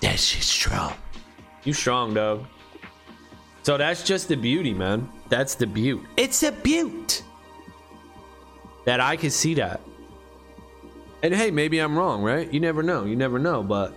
That 0.00 0.20
shit's 0.20 0.46
strong. 0.46 0.94
You 1.64 1.72
strong, 1.72 2.14
dog. 2.14 2.46
So 3.64 3.76
that's 3.76 4.04
just 4.04 4.28
the 4.28 4.36
beauty, 4.36 4.72
man. 4.72 5.08
That's 5.28 5.56
the 5.56 5.66
beaut. 5.66 6.00
It's 6.16 6.42
a 6.44 6.52
beaut. 6.52 7.22
That 8.84 9.00
I 9.00 9.16
can 9.16 9.30
see 9.30 9.54
that. 9.54 9.80
And 11.22 11.34
hey, 11.34 11.50
maybe 11.50 11.78
I'm 11.78 11.98
wrong, 11.98 12.22
right? 12.22 12.52
You 12.52 12.60
never 12.60 12.82
know. 12.82 13.04
You 13.04 13.16
never 13.16 13.38
know, 13.38 13.62
but 13.62 13.92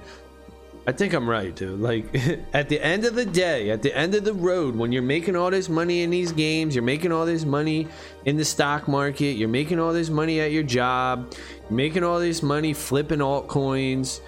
I 0.88 0.92
think 0.92 1.14
I'm 1.14 1.30
right, 1.30 1.56
dude. 1.56 1.80
Like 1.80 2.06
at 2.54 2.68
the 2.70 2.84
end 2.84 3.06
of 3.06 3.14
the 3.14 3.26
day, 3.26 3.70
at 3.70 3.84
the 3.84 3.96
end 3.96 4.16
of 4.16 4.24
the 4.24 4.34
road, 4.34 4.76
when 4.76 4.92
you're 4.92 5.04
making 5.04 5.36
all 5.36 5.52
this 5.52 5.70
money 5.70 6.02
in 6.02 6.10
these 6.10 6.32
games, 6.32 6.76
you're 6.76 6.84
making 6.84 7.12
all 7.12 7.26
this 7.26 7.46
money 7.46 7.88
in 8.26 8.38
the 8.38 8.46
stock 8.46 8.88
market, 8.88 9.34
you're 9.34 9.50
making 9.50 9.80
all 9.80 9.94
this 9.94 10.10
money 10.10 10.40
at 10.40 10.52
your 10.52 10.64
job, 10.64 11.34
you're 11.70 11.78
making 11.78 12.04
all 12.04 12.20
this 12.20 12.42
money 12.42 12.74
flipping 12.74 13.20
altcoins, 13.20 14.22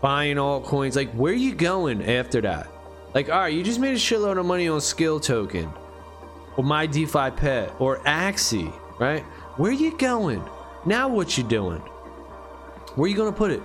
buying 0.00 0.36
altcoins. 0.36 0.96
Like, 0.96 1.12
where 1.12 1.32
are 1.32 1.36
you 1.36 1.54
going 1.54 2.02
after 2.08 2.40
that? 2.40 2.68
Like, 3.14 3.28
all 3.28 3.40
right, 3.40 3.52
you 3.52 3.62
just 3.62 3.80
made 3.80 3.92
a 3.92 3.98
shitload 3.98 4.38
of 4.38 4.46
money 4.46 4.68
on 4.68 4.80
Skill 4.80 5.20
Token, 5.20 5.70
or 6.56 6.64
My 6.64 6.86
DeFi 6.86 7.30
Pet, 7.32 7.72
or 7.78 7.98
Axie, 8.04 8.72
right? 8.98 9.24
Where 9.60 9.72
you 9.72 9.94
going? 9.98 10.42
Now, 10.86 11.06
what 11.06 11.36
you 11.36 11.44
doing? 11.44 11.80
Where 12.94 13.10
you 13.10 13.14
gonna 13.14 13.30
put 13.30 13.50
it? 13.50 13.60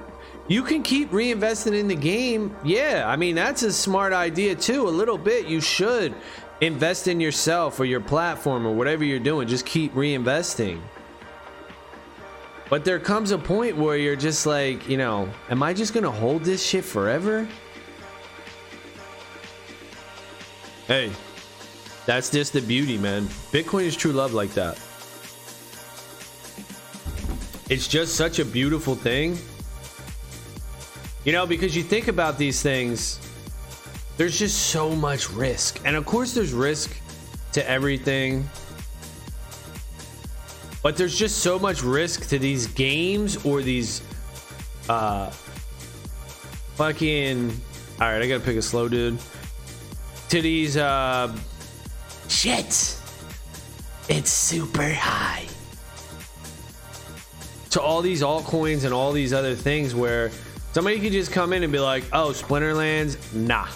You 0.49 0.61
can 0.61 0.83
keep 0.83 1.09
reinvesting 1.11 1.73
in 1.73 1.87
the 1.87 1.95
game. 1.95 2.53
Yeah, 2.65 3.05
I 3.07 3.15
mean 3.15 3.33
that's 3.33 3.63
a 3.63 3.71
smart 3.71 4.11
idea 4.11 4.55
too. 4.55 4.89
A 4.89 4.91
little 4.91 5.17
bit. 5.17 5.47
You 5.47 5.61
should 5.61 6.13
invest 6.59 7.07
in 7.07 7.21
yourself 7.21 7.79
or 7.79 7.85
your 7.85 8.01
platform 8.01 8.67
or 8.67 8.75
whatever 8.75 9.05
you're 9.05 9.19
doing. 9.19 9.47
Just 9.47 9.65
keep 9.65 9.93
reinvesting. 9.93 10.81
But 12.69 12.83
there 12.83 12.99
comes 12.99 13.31
a 13.31 13.37
point 13.37 13.77
where 13.77 13.95
you're 13.95 14.17
just 14.17 14.45
like, 14.45 14.89
you 14.89 14.97
know, 14.97 15.29
am 15.49 15.63
I 15.63 15.73
just 15.73 15.93
gonna 15.93 16.11
hold 16.11 16.43
this 16.43 16.61
shit 16.61 16.83
forever? 16.83 17.47
Hey, 20.87 21.09
that's 22.05 22.29
just 22.29 22.51
the 22.51 22.61
beauty, 22.61 22.97
man. 22.97 23.23
Bitcoin 23.53 23.83
is 23.83 23.95
true 23.95 24.11
love 24.11 24.33
like 24.33 24.53
that. 24.55 24.77
It's 27.69 27.87
just 27.87 28.15
such 28.15 28.39
a 28.39 28.45
beautiful 28.45 28.95
thing. 28.95 29.37
You 31.23 31.31
know, 31.31 31.47
because 31.47 31.75
you 31.75 31.83
think 31.83 32.07
about 32.07 32.37
these 32.37 32.61
things, 32.61 33.19
there's 34.17 34.37
just 34.37 34.67
so 34.67 34.95
much 34.95 35.31
risk. 35.31 35.81
And 35.85 35.95
of 35.95 36.05
course, 36.05 36.33
there's 36.33 36.53
risk 36.53 36.95
to 37.53 37.67
everything. 37.69 38.47
But 40.83 40.97
there's 40.97 41.17
just 41.17 41.39
so 41.39 41.57
much 41.57 41.81
risk 41.81 42.29
to 42.29 42.37
these 42.37 42.67
games 42.67 43.43
or 43.43 43.61
these 43.61 44.01
uh 44.89 45.31
fucking 46.75 47.49
all 48.01 48.07
right 48.07 48.21
i 48.21 48.27
gotta 48.27 48.43
pick 48.43 48.57
a 48.57 48.61
slow 48.61 48.87
dude 48.87 49.17
to 50.29 50.41
these 50.41 50.77
uh 50.77 51.33
shit 52.27 52.97
it's 54.09 54.29
super 54.29 54.93
high 54.93 55.44
to 57.75 57.81
all 57.81 58.01
these 58.01 58.21
altcoins 58.21 58.85
and 58.85 58.93
all 58.93 59.11
these 59.11 59.33
other 59.33 59.53
things 59.53 59.93
where 59.93 60.31
somebody 60.71 60.97
could 60.97 61.11
just 61.11 61.29
come 61.29 61.51
in 61.51 61.61
and 61.61 61.73
be 61.73 61.79
like 61.79 62.05
oh 62.13 62.29
splinterlands 62.29 63.17
nah 63.33 63.67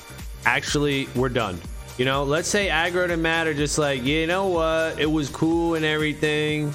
actually 0.45 1.09
we're 1.17 1.27
done. 1.27 1.59
You 1.97 2.05
know 2.05 2.23
let's 2.23 2.47
say 2.47 2.69
aggroed 2.69 3.11
and 3.11 3.21
matt 3.21 3.45
are 3.45 3.53
just 3.53 3.77
like 3.77 4.03
you 4.03 4.25
know 4.25 4.47
what 4.47 4.97
it 4.97 5.05
was 5.05 5.29
cool 5.29 5.75
and 5.75 5.83
everything 5.83 6.73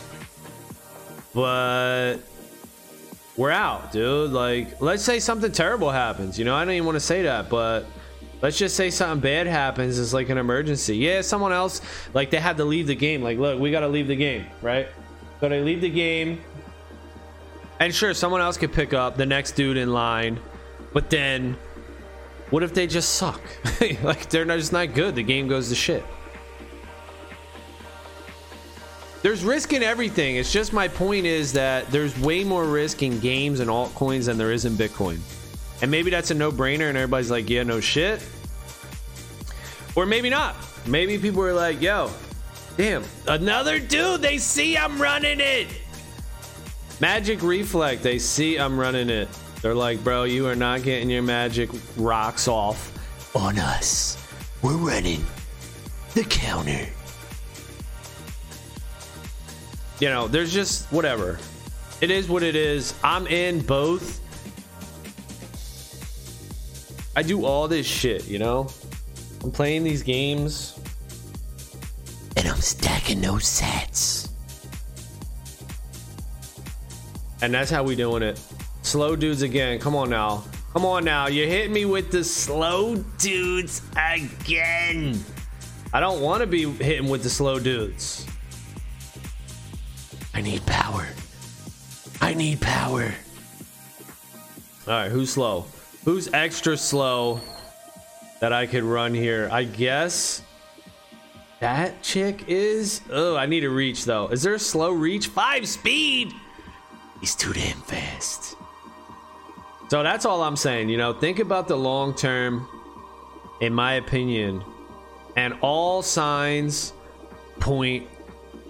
but 1.32 2.16
we're 3.38 3.50
out 3.50 3.90
dude. 3.90 4.30
Like 4.30 4.82
let's 4.82 5.02
say 5.02 5.18
something 5.18 5.50
terrible 5.50 5.90
happens 5.90 6.38
you 6.38 6.44
know 6.44 6.54
i 6.54 6.62
don't 6.62 6.74
even 6.74 6.84
want 6.84 6.96
to 6.96 7.00
say 7.00 7.22
that 7.22 7.48
but 7.48 7.86
let's 8.42 8.58
just 8.58 8.76
say 8.76 8.90
something 8.90 9.22
bad 9.22 9.46
happens 9.46 9.98
it's 9.98 10.12
like 10.12 10.28
an 10.28 10.36
emergency. 10.36 10.98
Yeah 10.98 11.22
someone 11.22 11.52
else 11.52 11.80
like 12.12 12.28
they 12.28 12.36
had 12.36 12.58
to 12.58 12.66
leave 12.66 12.86
the 12.86 12.94
game. 12.94 13.22
Like 13.22 13.38
look 13.38 13.58
we 13.58 13.70
got 13.70 13.80
to 13.80 13.88
leave 13.88 14.08
the 14.08 14.16
game 14.16 14.44
right? 14.60 14.88
So 15.40 15.48
they 15.48 15.62
leave 15.62 15.80
the 15.80 15.90
game 15.90 16.42
and 17.80 17.94
sure 17.94 18.14
someone 18.14 18.40
else 18.40 18.56
could 18.56 18.72
pick 18.72 18.92
up 18.92 19.16
the 19.16 19.26
next 19.26 19.52
dude 19.52 19.76
in 19.76 19.92
line 19.92 20.38
but 20.92 21.10
then 21.10 21.56
what 22.50 22.62
if 22.62 22.74
they 22.74 22.86
just 22.86 23.14
suck 23.14 23.40
like 24.02 24.28
they're 24.30 24.44
just 24.44 24.72
not 24.72 24.94
good 24.94 25.14
the 25.14 25.22
game 25.22 25.48
goes 25.48 25.68
to 25.68 25.74
shit 25.74 26.04
there's 29.22 29.42
risk 29.42 29.72
in 29.72 29.82
everything 29.82 30.36
it's 30.36 30.52
just 30.52 30.72
my 30.72 30.86
point 30.86 31.26
is 31.26 31.52
that 31.52 31.86
there's 31.90 32.18
way 32.18 32.44
more 32.44 32.64
risk 32.64 33.02
in 33.02 33.18
games 33.20 33.60
and 33.60 33.70
altcoins 33.70 34.26
than 34.26 34.38
there 34.38 34.52
is 34.52 34.64
in 34.64 34.74
bitcoin 34.74 35.18
and 35.82 35.90
maybe 35.90 36.10
that's 36.10 36.30
a 36.30 36.34
no-brainer 36.34 36.88
and 36.88 36.96
everybody's 36.96 37.30
like 37.30 37.48
yeah 37.48 37.62
no 37.62 37.80
shit 37.80 38.20
or 39.96 40.06
maybe 40.06 40.30
not. 40.30 40.56
Maybe 40.86 41.18
people 41.18 41.42
are 41.42 41.52
like, 41.52 41.80
yo, 41.80 42.10
damn, 42.76 43.04
another 43.26 43.78
dude. 43.78 44.22
They 44.22 44.38
see 44.38 44.76
I'm 44.76 45.00
running 45.00 45.40
it. 45.40 45.68
Magic 47.04 47.42
Reflect, 47.42 48.02
they 48.02 48.18
see 48.18 48.56
I'm 48.58 48.80
running 48.80 49.10
it. 49.10 49.28
They're 49.60 49.74
like, 49.74 50.02
bro, 50.02 50.24
you 50.24 50.46
are 50.46 50.56
not 50.56 50.82
getting 50.82 51.10
your 51.10 51.20
magic 51.20 51.68
rocks 51.98 52.48
off 52.48 52.90
on 53.36 53.58
us. 53.58 54.16
We're 54.62 54.78
running 54.78 55.22
the 56.14 56.24
counter. 56.24 56.88
You 60.00 60.08
know, 60.08 60.28
there's 60.28 60.50
just 60.50 60.90
whatever. 60.90 61.38
It 62.00 62.10
is 62.10 62.26
what 62.26 62.42
it 62.42 62.56
is. 62.56 62.94
I'm 63.04 63.26
in 63.26 63.60
both. 63.60 64.22
I 67.14 67.22
do 67.22 67.44
all 67.44 67.68
this 67.68 67.86
shit, 67.86 68.26
you 68.28 68.38
know? 68.38 68.66
I'm 69.42 69.50
playing 69.50 69.84
these 69.84 70.02
games 70.02 70.80
and 72.38 72.48
I'm 72.48 72.62
stacking 72.62 73.20
those 73.20 73.46
sets. 73.46 74.23
And 77.44 77.52
that's 77.52 77.70
how 77.70 77.84
we 77.84 77.94
doing 77.94 78.22
it. 78.22 78.40
Slow 78.80 79.16
dudes 79.16 79.42
again. 79.42 79.78
Come 79.78 79.94
on 79.94 80.08
now. 80.08 80.44
Come 80.72 80.86
on 80.86 81.04
now. 81.04 81.26
You're 81.26 81.46
hitting 81.46 81.74
me 81.74 81.84
with 81.84 82.10
the 82.10 82.24
slow 82.24 82.96
dudes 83.18 83.82
again. 83.92 85.22
I 85.92 86.00
don't 86.00 86.22
want 86.22 86.40
to 86.40 86.46
be 86.46 86.64
hitting 86.64 87.10
with 87.10 87.22
the 87.22 87.28
slow 87.28 87.58
dudes. 87.58 88.26
I 90.32 90.40
need 90.40 90.64
power. 90.64 91.06
I 92.22 92.32
need 92.32 92.62
power. 92.62 93.14
All 94.86 94.94
right, 94.94 95.10
who's 95.10 95.30
slow? 95.30 95.66
Who's 96.06 96.32
extra 96.32 96.78
slow? 96.78 97.40
that 98.40 98.54
I 98.54 98.66
could 98.66 98.84
run 98.84 99.12
here. 99.12 99.50
I 99.52 99.64
guess 99.64 100.40
that 101.60 102.02
chick 102.02 102.44
is. 102.48 103.02
Oh, 103.10 103.36
I 103.36 103.44
need 103.46 103.64
a 103.64 103.70
reach 103.70 104.06
though. 104.06 104.28
Is 104.28 104.42
there 104.42 104.54
a 104.54 104.58
slow 104.58 104.92
reach? 104.92 105.28
Five 105.28 105.68
speed. 105.68 106.32
He's 107.20 107.34
too 107.34 107.52
damn 107.52 107.78
fast. 107.78 108.56
So 109.88 110.02
that's 110.02 110.24
all 110.24 110.42
I'm 110.42 110.56
saying. 110.56 110.88
You 110.88 110.96
know, 110.96 111.12
think 111.12 111.38
about 111.38 111.68
the 111.68 111.76
long 111.76 112.14
term, 112.14 112.68
in 113.60 113.72
my 113.72 113.94
opinion, 113.94 114.64
and 115.36 115.54
all 115.60 116.02
signs 116.02 116.92
point 117.60 118.08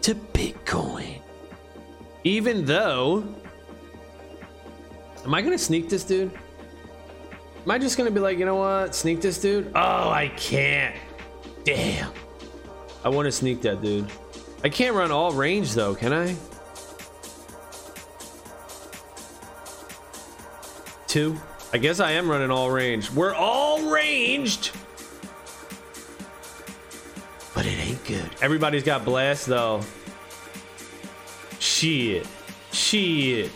to 0.02 0.14
Bitcoin. 0.14 1.20
Even 2.24 2.64
though, 2.64 3.24
am 5.24 5.34
I 5.34 5.42
gonna 5.42 5.58
sneak 5.58 5.88
this 5.88 6.04
dude? 6.04 6.32
Am 7.64 7.70
I 7.70 7.78
just 7.78 7.96
gonna 7.96 8.10
be 8.10 8.20
like, 8.20 8.38
you 8.38 8.44
know 8.44 8.56
what? 8.56 8.94
Sneak 8.94 9.20
this 9.20 9.38
dude? 9.38 9.70
Oh, 9.74 10.10
I 10.10 10.28
can't. 10.36 10.94
Damn. 11.64 12.12
I 13.04 13.08
want 13.08 13.26
to 13.26 13.32
sneak 13.32 13.62
that 13.62 13.82
dude. 13.82 14.10
I 14.62 14.68
can't 14.68 14.94
run 14.94 15.10
all 15.10 15.32
range 15.32 15.74
though, 15.74 15.94
can 15.94 16.12
I? 16.12 16.36
Two. 21.14 21.40
I 21.72 21.78
guess 21.78 22.00
I 22.00 22.10
am 22.10 22.28
running 22.28 22.50
all 22.50 22.72
range. 22.72 23.08
We're 23.08 23.34
all 23.34 23.88
ranged. 23.88 24.72
But 27.54 27.66
it 27.66 27.78
ain't 27.78 28.04
good. 28.04 28.28
Everybody's 28.42 28.82
got 28.82 29.04
blast 29.04 29.46
though. 29.46 29.82
Shit. 31.60 32.26
Shit. 32.72 33.52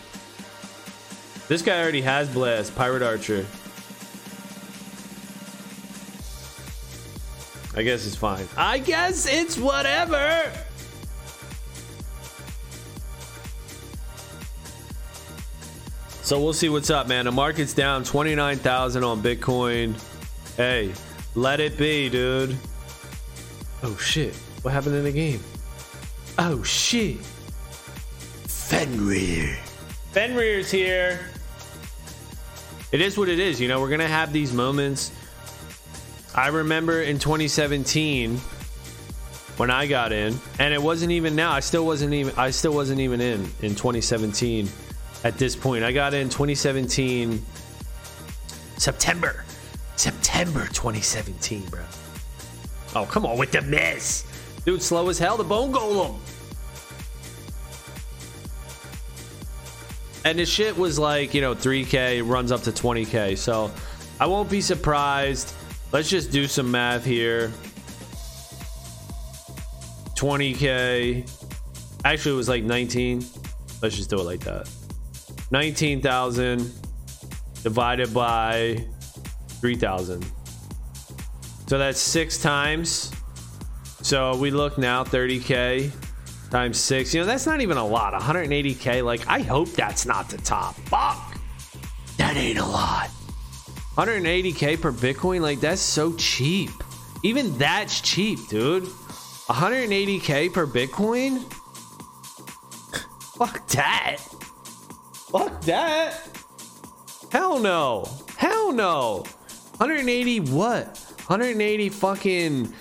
This 1.49 1.61
guy 1.61 1.81
already 1.81 1.99
has 1.99 2.29
blast. 2.29 2.77
Pirate 2.77 3.01
Archer. 3.01 3.45
I 7.75 7.83
guess 7.83 8.07
it's 8.07 8.15
fine. 8.15 8.47
I 8.55 8.77
guess 8.77 9.27
it's 9.27 9.57
whatever. 9.57 10.49
So 16.29 16.39
we'll 16.39 16.53
see 16.53 16.69
what's 16.69 16.91
up, 16.91 17.07
man. 17.07 17.25
The 17.25 17.31
market's 17.31 17.73
down 17.73 18.03
29,000 18.03 19.03
on 19.03 19.23
Bitcoin 19.23 19.99
Hey, 20.57 20.93
let 21.33 21.59
it 21.59 21.75
be, 21.75 22.07
dude. 22.07 22.55
Oh 23.81 23.97
shit. 23.97 24.35
What 24.61 24.71
happened 24.71 24.93
in 24.93 25.05
the 25.05 25.11
game? 25.11 25.39
Oh 26.37 26.61
shit. 26.61 27.17
Fenrir. 28.45 29.57
Fenrir's 30.11 30.69
here. 30.69 31.19
It 32.91 33.01
is 33.01 33.17
what 33.17 33.27
it 33.27 33.39
is, 33.39 33.59
you 33.59 33.67
know, 33.67 33.81
we're 33.81 33.89
gonna 33.89 34.07
have 34.07 34.31
these 34.31 34.53
moments. 34.53 35.11
I 36.35 36.49
remember 36.49 37.01
in 37.01 37.17
2017 37.17 38.37
when 39.57 39.71
I 39.71 39.87
got 39.87 40.11
in, 40.11 40.37
and 40.59 40.75
it 40.75 40.81
wasn't 40.83 41.11
even 41.11 41.35
now. 41.35 41.53
I 41.53 41.61
still 41.61 41.87
wasn't 41.87 42.13
even 42.13 42.35
I 42.37 42.51
still 42.51 42.75
wasn't 42.75 42.99
even 42.99 43.19
in 43.19 43.39
in 43.63 43.73
2017 43.73 44.69
at 45.23 45.37
this 45.37 45.55
point. 45.55 45.83
I 45.83 45.91
got 45.91 46.13
in 46.13 46.29
2017 46.29 47.43
September. 48.77 49.43
September 49.95 50.65
2017, 50.67 51.65
bro. 51.69 51.81
Oh, 52.95 53.05
come 53.05 53.25
on 53.25 53.37
with 53.37 53.51
the 53.51 53.61
mess. 53.61 54.25
Dude, 54.65 54.81
slow 54.81 55.09
as 55.09 55.19
hell, 55.19 55.37
the 55.37 55.43
bone 55.43 55.71
golem. 55.71 56.17
And 60.25 60.37
the 60.37 60.45
shit 60.45 60.77
was 60.77 60.99
like, 60.99 61.33
you 61.33 61.41
know, 61.41 61.55
3K, 61.55 62.27
runs 62.27 62.51
up 62.51 62.61
to 62.63 62.71
20K. 62.71 63.37
So 63.37 63.71
I 64.19 64.25
won't 64.25 64.49
be 64.49 64.61
surprised. 64.61 65.53
Let's 65.91 66.09
just 66.09 66.31
do 66.31 66.47
some 66.47 66.69
math 66.69 67.05
here. 67.05 67.51
20K. 70.15 71.29
Actually, 72.05 72.33
it 72.33 72.37
was 72.37 72.49
like 72.49 72.63
19. 72.63 73.25
Let's 73.81 73.95
just 73.95 74.09
do 74.09 74.19
it 74.19 74.23
like 74.23 74.41
that. 74.41 74.69
19,000 75.51 76.71
divided 77.63 78.13
by 78.13 78.85
3,000. 79.59 80.25
So 81.67 81.77
that's 81.77 81.99
six 81.99 82.41
times. 82.41 83.11
So 84.01 84.35
we 84.37 84.51
look 84.51 84.77
now 84.77 85.03
30K 85.03 85.91
times 86.49 86.79
six. 86.79 87.13
You 87.13 87.21
know, 87.21 87.27
that's 87.27 87.45
not 87.45 87.61
even 87.61 87.77
a 87.77 87.85
lot. 87.85 88.13
180K. 88.19 89.03
Like, 89.03 89.27
I 89.27 89.39
hope 89.39 89.69
that's 89.69 90.05
not 90.05 90.29
the 90.29 90.37
top. 90.37 90.75
Fuck. 90.75 91.37
That 92.17 92.35
ain't 92.37 92.59
a 92.59 92.65
lot. 92.65 93.09
180K 93.95 94.81
per 94.81 94.91
Bitcoin. 94.91 95.41
Like, 95.41 95.59
that's 95.59 95.81
so 95.81 96.13
cheap. 96.15 96.71
Even 97.23 97.57
that's 97.57 98.01
cheap, 98.01 98.39
dude. 98.49 98.83
180K 98.83 100.53
per 100.53 100.65
Bitcoin? 100.65 101.43
Fuck 103.37 103.67
that. 103.69 104.17
Fuck 105.31 105.61
that. 105.61 106.19
Hell 107.31 107.59
no. 107.59 108.09
Hell 108.37 108.71
no. 108.71 109.25
180 109.77 110.39
what? 110.51 110.87
180 111.27 111.89
fucking 111.89 112.73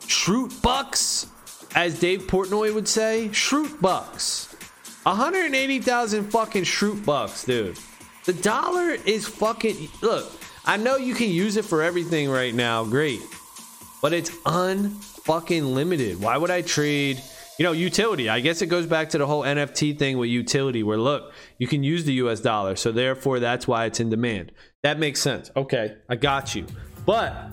Schrute 0.00 0.60
bucks, 0.62 1.26
as 1.74 1.98
Dave 2.00 2.22
Portnoy 2.22 2.74
would 2.74 2.88
say. 2.88 3.28
Schrute 3.32 3.80
bucks. 3.80 4.54
180,000 5.04 6.30
fucking 6.30 6.64
Schrute 6.64 7.04
bucks, 7.04 7.44
dude. 7.44 7.78
The 8.24 8.32
dollar 8.32 8.96
is 9.04 9.28
fucking. 9.28 9.88
Look, 10.00 10.32
I 10.64 10.76
know 10.76 10.96
you 10.96 11.14
can 11.14 11.28
use 11.28 11.56
it 11.56 11.64
for 11.64 11.82
everything 11.82 12.28
right 12.28 12.54
now. 12.54 12.84
Great. 12.84 13.20
But 14.02 14.12
it's 14.12 14.30
unfucking 14.30 15.74
limited. 15.74 16.20
Why 16.20 16.36
would 16.36 16.50
I 16.50 16.62
trade? 16.62 17.22
You 17.58 17.62
know, 17.62 17.72
utility. 17.72 18.28
I 18.28 18.40
guess 18.40 18.62
it 18.62 18.66
goes 18.66 18.86
back 18.86 19.10
to 19.10 19.18
the 19.18 19.26
whole 19.26 19.42
NFT 19.42 19.98
thing 19.98 20.18
with 20.18 20.28
utility, 20.28 20.82
where 20.82 20.98
look, 20.98 21.32
you 21.58 21.66
can 21.66 21.82
use 21.82 22.04
the 22.04 22.14
US 22.14 22.40
dollar. 22.40 22.76
So 22.76 22.90
therefore, 22.90 23.40
that's 23.40 23.68
why 23.68 23.84
it's 23.86 24.00
in 24.00 24.10
demand. 24.10 24.52
That 24.82 24.98
makes 24.98 25.20
sense. 25.20 25.50
Okay, 25.56 25.96
I 26.08 26.16
got 26.16 26.54
you. 26.54 26.66
But 27.06 27.52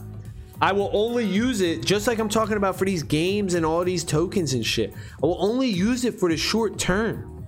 I 0.60 0.72
will 0.72 0.90
only 0.94 1.26
use 1.26 1.62
it 1.62 1.86
just 1.86 2.08
like 2.08 2.20
I'm 2.20 2.30
talking 2.30 2.58
about 2.58 2.78
for 2.78 2.86
these 2.86 3.04
games 3.04 3.54
and 3.54 3.66
all 3.66 3.84
these 3.84 4.04
tokens 4.04 4.54
and 4.54 4.66
shit. 4.66 4.94
I 5.22 5.26
will 5.26 5.44
only 5.44 5.68
use 5.68 6.06
it 6.06 6.20
for 6.20 6.30
the 6.30 6.38
short 6.38 6.78
term. 6.78 7.46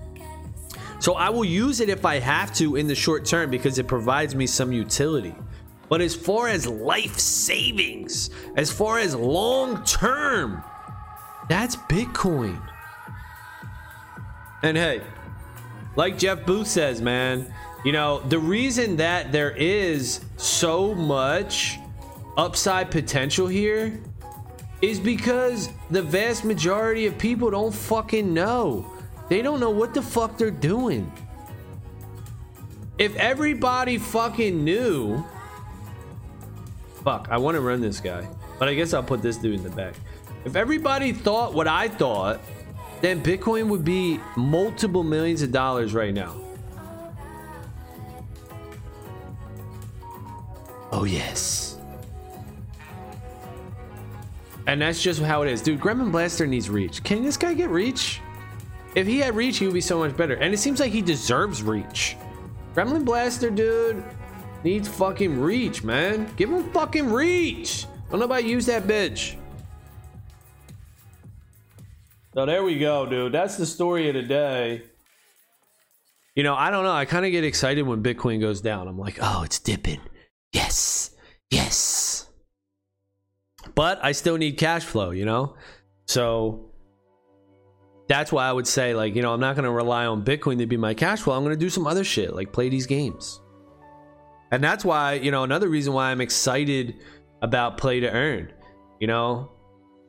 So 1.00 1.16
I 1.16 1.30
will 1.30 1.46
use 1.46 1.80
it 1.80 1.90
if 1.90 2.06
I 2.06 2.20
have 2.20 2.54
to 2.56 2.76
in 2.76 2.88
the 2.88 2.96
short 2.96 3.26
term 3.26 3.50
because 3.50 3.78
it 3.78 3.88
provides 3.88 4.36
me 4.36 4.48
some 4.48 4.72
utility. 4.72 5.36
But 5.90 6.02
as 6.02 6.16
far 6.16 6.48
as 6.48 6.66
life 6.66 7.20
savings, 7.20 8.30
as 8.56 8.72
far 8.72 9.00
as 9.00 9.14
long 9.14 9.84
term, 9.84 10.64
that's 11.50 11.76
Bitcoin. 11.76 12.62
And 14.62 14.78
hey, 14.78 15.02
like 15.96 16.18
Jeff 16.18 16.46
Booth 16.46 16.68
says, 16.68 17.02
man, 17.02 17.54
you 17.84 17.92
know, 17.92 18.20
the 18.22 18.40
reason 18.40 18.96
that 18.98 19.32
there 19.32 19.52
is 19.52 20.22
so 20.38 20.96
much 20.96 21.80
upside 22.38 22.90
potential 22.90 23.48
here 23.48 24.00
is 24.82 25.00
because 25.00 25.70
the 25.92 26.02
vast 26.02 26.46
majority 26.46 27.06
of 27.06 27.18
people 27.18 27.52
don't 27.52 27.74
fucking 27.74 28.34
know. 28.34 28.90
They 29.30 29.42
don't 29.42 29.60
know 29.60 29.70
what 29.70 29.94
the 29.94 30.02
fuck 30.02 30.38
they're 30.38 30.52
doing. 30.52 31.12
If 32.98 33.16
everybody 33.16 33.98
fucking 33.98 34.64
knew. 34.64 35.24
Fuck, 37.04 37.28
I 37.30 37.38
want 37.38 37.56
to 37.56 37.62
run 37.62 37.82
this 37.82 38.00
guy. 38.00 38.28
But 38.60 38.70
I 38.70 38.76
guess 38.76 38.94
I'll 38.94 39.04
put 39.04 39.22
this 39.22 39.38
dude 39.38 39.56
in 39.56 39.64
the 39.64 39.70
back. 39.70 39.96
If 40.46 40.56
everybody 40.56 41.14
thought 41.14 41.54
what 41.54 41.68
I 41.68 41.88
thought, 41.88 42.42
then 43.02 43.22
Bitcoin 43.22 43.68
would 43.68 43.84
be 43.84 44.20
multiple 44.36 45.04
millions 45.04 45.42
of 45.42 45.52
dollars 45.52 45.94
right 45.94 46.14
now. 46.14 46.36
Oh, 50.92 51.06
yes. 51.06 51.78
And 54.68 54.82
that's 54.82 55.02
just 55.02 55.22
how 55.22 55.42
it 55.42 55.50
is. 55.52 55.62
Dude, 55.62 55.80
Gremlin 55.80 56.12
Blaster 56.12 56.48
needs 56.48 56.70
reach. 56.70 57.04
Can 57.04 57.24
this 57.24 57.36
guy 57.36 57.54
get 57.54 57.70
reach? 57.70 58.22
If 58.96 59.08
he 59.08 59.20
had 59.20 59.36
reach, 59.36 59.58
he 59.58 59.66
would 59.66 59.74
be 59.74 59.82
so 59.82 60.00
much 60.00 60.16
better. 60.16 60.36
And 60.36 60.54
it 60.54 60.58
seems 60.58 60.80
like 60.80 60.92
he 60.92 61.02
deserves 61.02 61.64
reach. 61.64 62.16
Gremlin 62.76 63.04
Blaster, 63.04 63.50
dude, 63.50 64.04
needs 64.64 64.88
fucking 64.88 65.42
reach, 65.42 65.84
man. 65.84 66.32
Give 66.38 66.50
him 66.50 66.64
fucking 66.72 67.12
reach. 67.12 67.86
Don't 68.10 68.20
nobody 68.20 68.48
use 68.48 68.66
that 68.68 68.84
bitch. 68.84 69.36
So 72.34 72.46
there 72.46 72.64
we 72.64 72.80
go, 72.80 73.06
dude. 73.06 73.32
That's 73.32 73.58
the 73.58 73.66
story 73.66 74.10
of 74.10 74.16
the 74.16 74.24
day. 74.24 74.84
You 76.36 76.42
know, 76.42 76.56
I 76.56 76.72
don't 76.72 76.84
know. 76.84 76.92
I 76.92 77.06
kind 77.06 77.26
of 77.26 77.32
get 77.32 77.44
excited 77.44 77.84
when 77.84 78.02
Bitcoin 78.02 78.42
goes 78.42 78.60
down. 78.60 78.88
I'm 78.88 78.98
like, 78.98 79.20
oh, 79.22 79.44
it's 79.44 79.60
dipping. 79.60 80.00
Yes. 80.52 81.12
Yes. 81.52 82.28
But 83.76 84.04
I 84.04 84.14
still 84.14 84.38
need 84.38 84.58
cash 84.58 84.84
flow, 84.84 85.12
you 85.12 85.26
know? 85.26 85.56
So 86.08 86.72
that's 88.08 88.32
why 88.32 88.48
I 88.48 88.52
would 88.52 88.68
say, 88.68 88.96
like, 88.96 89.16
you 89.16 89.22
know, 89.22 89.32
I'm 89.32 89.40
not 89.40 89.56
going 89.56 89.66
to 89.66 89.72
rely 89.72 90.08
on 90.08 90.26
Bitcoin 90.26 90.58
to 90.58 90.66
be 90.66 90.76
my 90.76 90.96
cash 90.96 91.22
flow. 91.22 91.36
I'm 91.36 91.44
going 91.44 91.56
to 91.56 91.60
do 91.60 91.70
some 91.70 91.86
other 91.86 92.04
shit, 92.04 92.36
like 92.36 92.52
play 92.52 92.68
these 92.68 92.88
games. 92.88 93.40
And 94.52 94.64
that's 94.64 94.84
why, 94.84 95.14
you 95.14 95.30
know, 95.30 95.44
another 95.44 95.70
reason 95.70 95.94
why 95.94 96.10
I'm 96.10 96.22
excited 96.22 96.96
about 97.44 97.78
play 97.78 98.00
to 98.00 98.12
earn. 98.12 98.52
You 99.00 99.08
know, 99.08 99.52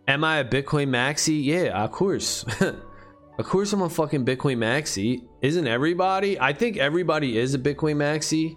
Am 0.07 0.23
I 0.23 0.39
a 0.39 0.45
Bitcoin 0.45 0.89
maxi? 0.89 1.43
Yeah, 1.45 1.83
of 1.83 1.93
course. 1.93 2.45
of 2.61 3.45
course 3.47 3.73
I'm 3.73 3.83
a 3.83 3.89
fucking 3.89 4.25
Bitcoin 4.25 4.59
maxi. 4.59 5.27
Isn't 5.41 5.67
everybody? 5.67 6.39
I 6.39 6.53
think 6.53 6.77
everybody 6.77 7.39
is 7.39 7.55
a 7.55 7.59
Bitcoin 7.59 7.97
maxi. 7.97 8.57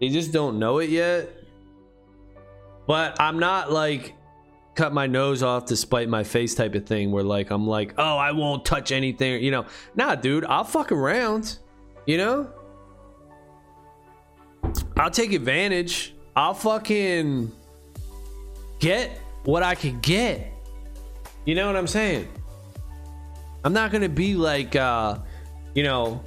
They 0.00 0.08
just 0.08 0.32
don't 0.32 0.58
know 0.58 0.78
it 0.78 0.90
yet. 0.90 1.30
But 2.86 3.20
I'm 3.20 3.38
not 3.38 3.70
like 3.70 4.14
cut 4.74 4.92
my 4.92 5.06
nose 5.06 5.42
off 5.42 5.66
to 5.66 5.76
spite 5.76 6.08
my 6.08 6.24
face 6.24 6.54
type 6.54 6.74
of 6.74 6.86
thing 6.86 7.12
where 7.12 7.22
like 7.22 7.50
I'm 7.50 7.66
like, 7.66 7.94
oh, 7.98 8.16
I 8.16 8.32
won't 8.32 8.64
touch 8.64 8.90
anything, 8.90 9.42
you 9.42 9.50
know. 9.50 9.66
Nah, 9.94 10.16
dude, 10.16 10.44
I'll 10.44 10.64
fuck 10.64 10.90
around. 10.90 11.58
You 12.06 12.18
know? 12.18 12.50
I'll 14.96 15.10
take 15.10 15.32
advantage. 15.32 16.14
I'll 16.34 16.54
fucking 16.54 17.52
get 18.80 19.10
what 19.44 19.62
I 19.62 19.74
can 19.74 20.00
get. 20.00 20.51
You 21.44 21.54
know 21.54 21.66
what 21.66 21.76
I'm 21.76 21.86
saying? 21.86 22.28
I'm 23.64 23.72
not 23.72 23.90
gonna 23.92 24.08
be 24.08 24.34
like, 24.34 24.76
uh, 24.76 25.18
you 25.74 25.82
know, 25.82 26.22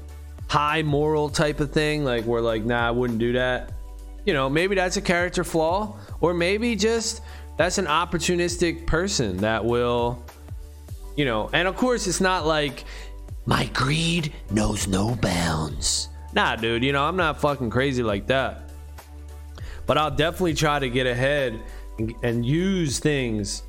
high 0.48 0.84
moral 0.84 1.30
type 1.30 1.60
of 1.60 1.72
thing. 1.72 2.04
Like 2.04 2.26
we're 2.26 2.42
like, 2.42 2.64
nah, 2.64 2.88
I 2.88 2.92
wouldn't 2.92 3.20
do 3.20 3.34
that. 3.34 3.72
You 4.26 4.34
know, 4.34 4.50
maybe 4.50 4.76
that's 4.76 4.98
a 4.98 5.02
character 5.02 5.44
flaw, 5.44 5.98
or 6.20 6.34
maybe 6.34 6.76
just 6.76 7.22
that's 7.58 7.78
an 7.78 7.86
opportunistic 7.86 8.86
person 8.86 9.38
that 9.38 9.64
will, 9.64 10.24
you 11.16 11.26
know. 11.26 11.50
And 11.54 11.68
of 11.68 11.76
course, 11.76 12.08
it's 12.08 12.22
not 12.22 12.46
like 12.46 12.86
my 13.46 13.66
greed 13.68 14.34
knows 14.50 14.88
no 14.88 15.16
bounds. 15.16 16.10
Nah, 16.34 16.56
dude. 16.56 16.84
You 16.84 16.92
know, 16.92 17.04
I'm 17.04 17.16
not 17.16 17.40
fucking 17.40 17.70
crazy 17.70 18.04
like 18.04 18.28
that. 18.28 18.72
But 19.86 19.98
I'll 19.98 20.12
definitely 20.12 20.56
try 20.56 20.80
to 20.80 20.90
get 20.90 21.06
ahead 21.06 21.62
and, 22.00 22.14
and 22.24 22.46
use 22.46 23.00
things 23.00 23.64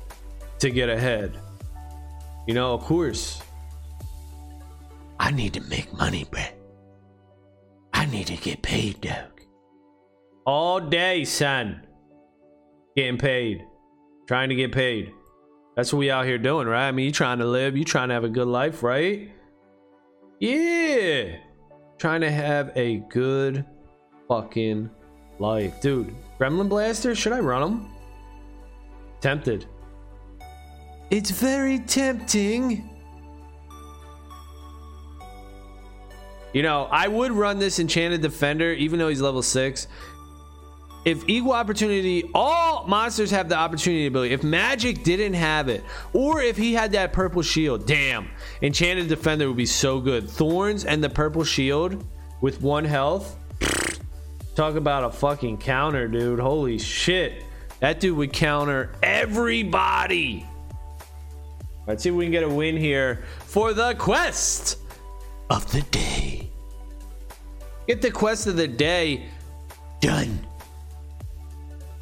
to 0.59 0.69
get 0.69 0.89
ahead. 0.89 1.37
You 2.47 2.53
know, 2.53 2.73
of 2.73 2.81
course. 2.81 3.41
I 5.19 5.31
need 5.31 5.53
to 5.53 5.61
make 5.61 5.91
money, 5.93 6.25
Brett. 6.29 6.57
I 7.93 8.05
need 8.05 8.27
to 8.27 8.37
get 8.37 8.61
paid, 8.61 9.01
dog. 9.01 9.41
All 10.45 10.79
day, 10.79 11.25
son. 11.25 11.85
Getting 12.95 13.17
paid. 13.17 13.65
Trying 14.27 14.49
to 14.49 14.55
get 14.55 14.71
paid. 14.71 15.11
That's 15.75 15.91
what 15.91 15.99
we 15.99 16.09
out 16.09 16.25
here 16.25 16.37
doing, 16.37 16.67
right? 16.67 16.87
I 16.87 16.91
mean, 16.91 17.05
you 17.05 17.11
trying 17.11 17.39
to 17.39 17.45
live, 17.45 17.75
you 17.75 17.83
trying 17.83 18.09
to 18.09 18.13
have 18.13 18.23
a 18.23 18.29
good 18.29 18.47
life, 18.47 18.81
right? 18.81 19.29
Yeah. 20.39 21.37
Trying 21.97 22.21
to 22.21 22.31
have 22.31 22.71
a 22.75 22.97
good 23.09 23.65
fucking 24.27 24.89
life. 25.39 25.81
Dude, 25.81 26.15
Gremlin 26.39 26.69
Blaster, 26.69 27.15
should 27.15 27.33
I 27.33 27.39
run 27.39 27.61
them? 27.61 27.91
Tempted. 29.21 29.65
It's 31.09 31.31
very 31.31 31.79
tempting. 31.79 32.89
You 36.53 36.63
know, 36.63 36.87
I 36.91 37.07
would 37.07 37.31
run 37.31 37.59
this 37.59 37.79
Enchanted 37.79 38.21
Defender, 38.21 38.73
even 38.73 38.99
though 38.99 39.09
he's 39.09 39.21
level 39.21 39.41
6. 39.41 39.87
If 41.05 41.23
equal 41.27 41.53
opportunity, 41.53 42.29
all 42.33 42.85
monsters 42.85 43.31
have 43.31 43.47
the 43.47 43.55
opportunity 43.55 44.07
ability. 44.07 44.33
If 44.33 44.43
Magic 44.43 45.03
didn't 45.03 45.35
have 45.35 45.69
it, 45.69 45.83
or 46.11 46.41
if 46.41 46.57
he 46.57 46.73
had 46.73 46.91
that 46.91 47.13
purple 47.13 47.41
shield, 47.41 47.85
damn, 47.85 48.29
Enchanted 48.61 49.07
Defender 49.07 49.47
would 49.47 49.55
be 49.55 49.65
so 49.65 50.01
good. 50.01 50.29
Thorns 50.29 50.83
and 50.83 51.01
the 51.01 51.09
purple 51.09 51.45
shield 51.45 52.05
with 52.41 52.61
one 52.61 52.83
health. 52.83 53.37
Talk 54.55 54.75
about 54.75 55.05
a 55.05 55.11
fucking 55.11 55.59
counter, 55.59 56.07
dude. 56.07 56.39
Holy 56.39 56.77
shit. 56.79 57.43
That 57.79 57.99
dude 57.99 58.17
would 58.17 58.33
counter 58.33 58.91
everybody. 59.01 60.45
Let's 61.87 62.03
see 62.03 62.09
if 62.09 62.15
we 62.15 62.25
can 62.25 62.31
get 62.31 62.43
a 62.43 62.49
win 62.49 62.75
here 62.75 63.23
for 63.45 63.73
the 63.73 63.95
quest 63.95 64.77
of 65.49 65.71
the 65.71 65.81
day. 65.83 66.49
Get 67.87 68.01
the 68.01 68.11
quest 68.11 68.45
of 68.45 68.57
the 68.57 68.67
day 68.67 69.23
done. 70.01 70.45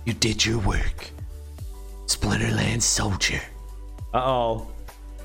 You 0.05 0.13
did 0.13 0.43
your 0.43 0.57
work. 0.59 1.11
Splinterland 2.07 2.81
Soldier. 2.81 3.41
Uh 4.13 4.23
oh. 4.23 4.67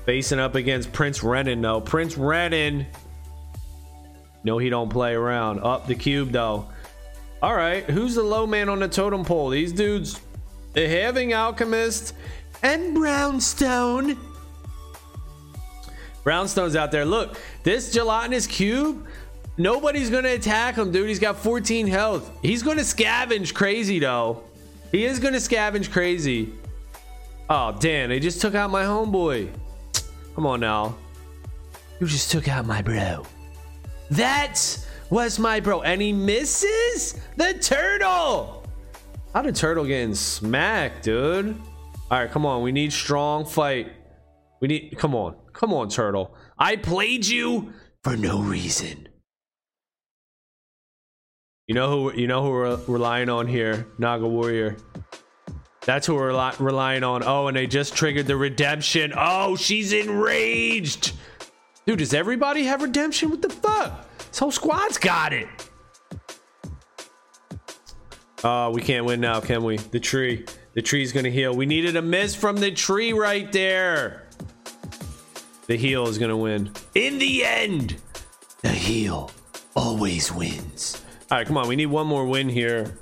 Facing 0.05 0.39
up 0.39 0.55
against 0.55 0.93
Prince 0.93 1.23
Renan, 1.23 1.61
though. 1.61 1.81
Prince 1.81 2.17
Renan. 2.17 2.85
No, 4.43 4.59
he 4.59 4.69
don't 4.69 4.89
play 4.89 5.13
around. 5.13 5.59
Up 5.59 5.87
the 5.87 5.95
cube, 5.95 6.31
though. 6.31 6.67
All 7.41 7.55
right. 7.55 7.83
Who's 7.89 8.15
the 8.15 8.23
low 8.23 8.45
man 8.45 8.69
on 8.69 8.79
the 8.79 8.87
totem 8.87 9.23
pole? 9.25 9.49
These 9.49 9.73
dudes. 9.73 10.19
The 10.73 10.81
Halfling 10.81 11.35
Alchemist 11.35 12.13
and 12.61 12.93
Brownstone. 12.93 14.17
Brownstone's 16.23 16.75
out 16.75 16.91
there. 16.91 17.05
Look, 17.05 17.39
this 17.63 17.91
gelatinous 17.91 18.47
cube, 18.47 19.07
nobody's 19.57 20.09
going 20.09 20.23
to 20.23 20.33
attack 20.33 20.75
him, 20.75 20.91
dude. 20.91 21.07
He's 21.07 21.19
got 21.19 21.37
14 21.37 21.87
health. 21.87 22.31
He's 22.41 22.63
going 22.63 22.77
to 22.77 22.83
scavenge 22.83 23.53
crazy, 23.53 23.99
though. 23.99 24.43
He 24.91 25.05
is 25.05 25.19
going 25.19 25.33
to 25.33 25.39
scavenge 25.39 25.91
crazy. 25.91 26.53
Oh, 27.49 27.75
damn. 27.79 28.09
They 28.09 28.19
just 28.19 28.41
took 28.41 28.55
out 28.55 28.69
my 28.69 28.83
homeboy. 28.83 29.49
Come 30.35 30.45
on 30.45 30.59
now. 30.59 30.95
You 31.99 32.07
just 32.07 32.31
took 32.31 32.47
out 32.47 32.65
my 32.65 32.81
bro. 32.81 33.25
That 34.11 34.59
was 35.09 35.39
my 35.39 35.59
bro. 35.59 35.81
And 35.81 36.01
he 36.01 36.13
misses 36.13 37.19
the 37.37 37.53
turtle. 37.55 38.65
How 39.33 39.41
did 39.41 39.55
turtle 39.55 39.85
getting 39.85 40.15
smacked, 40.15 41.03
dude? 41.03 41.55
All 42.09 42.19
right, 42.19 42.29
come 42.29 42.45
on. 42.45 42.61
We 42.63 42.71
need 42.71 42.91
strong 42.91 43.45
fight. 43.45 43.93
We 44.59 44.67
need. 44.67 44.97
Come 44.97 45.15
on. 45.15 45.35
Come 45.53 45.73
on, 45.73 45.89
turtle. 45.89 46.35
I 46.57 46.75
played 46.75 47.25
you 47.25 47.73
for 48.03 48.15
no 48.15 48.41
reason. 48.41 49.07
You 51.67 51.75
know 51.75 51.89
who 51.89 52.19
you 52.19 52.27
know 52.27 52.43
who 52.43 52.49
we're 52.49 52.75
relying 52.87 53.29
on 53.29 53.47
here, 53.47 53.87
Naga 53.97 54.27
Warrior. 54.27 54.75
That's 55.85 56.05
who 56.05 56.15
we're 56.15 56.53
relying 56.59 57.03
on. 57.03 57.23
Oh, 57.23 57.47
and 57.47 57.57
they 57.57 57.65
just 57.65 57.95
triggered 57.95 58.27
the 58.27 58.35
redemption. 58.35 59.13
Oh, 59.15 59.55
she's 59.55 59.93
enraged. 59.93 61.13
Dude, 61.85 61.99
does 61.99 62.13
everybody 62.13 62.63
have 62.65 62.81
redemption? 62.83 63.29
What 63.29 63.41
the 63.41 63.49
fuck? 63.49 64.07
This 64.29 64.39
whole 64.39 64.51
squad's 64.51 64.97
got 64.97 65.33
it. 65.33 65.47
Oh, 68.43 68.71
we 68.71 68.81
can't 68.81 69.05
win 69.05 69.21
now, 69.21 69.39
can 69.39 69.63
we? 69.63 69.77
The 69.77 69.99
tree. 69.99 70.45
The 70.73 70.81
tree's 70.81 71.11
gonna 71.11 71.29
heal. 71.29 71.55
We 71.55 71.65
needed 71.65 71.95
a 71.95 72.01
miss 72.01 72.35
from 72.35 72.57
the 72.57 72.71
tree 72.71 73.13
right 73.13 73.51
there. 73.51 74.27
The 75.67 75.77
heel 75.77 76.07
is 76.07 76.17
gonna 76.17 76.37
win. 76.37 76.71
In 76.95 77.19
the 77.19 77.45
end, 77.45 77.95
the 78.61 78.69
heel 78.69 79.31
always 79.75 80.31
wins. 80.31 81.01
All 81.29 81.37
right, 81.37 81.47
come 81.47 81.57
on. 81.57 81.67
We 81.67 81.75
need 81.75 81.87
one 81.87 82.07
more 82.07 82.25
win 82.25 82.49
here. 82.49 82.97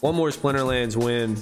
One 0.00 0.14
more 0.14 0.28
Splinterlands 0.30 0.96
win. 0.96 1.36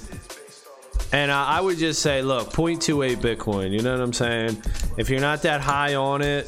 And 1.11 1.31
uh, 1.31 1.35
I 1.35 1.59
would 1.59 1.77
just 1.77 2.01
say, 2.01 2.21
look, 2.21 2.51
0.28 2.51 3.17
Bitcoin. 3.17 3.71
You 3.71 3.81
know 3.81 3.93
what 3.93 4.01
I'm 4.01 4.13
saying? 4.13 4.61
If 4.97 5.09
you're 5.09 5.21
not 5.21 5.41
that 5.41 5.61
high 5.61 5.95
on 5.95 6.21
it, 6.21 6.45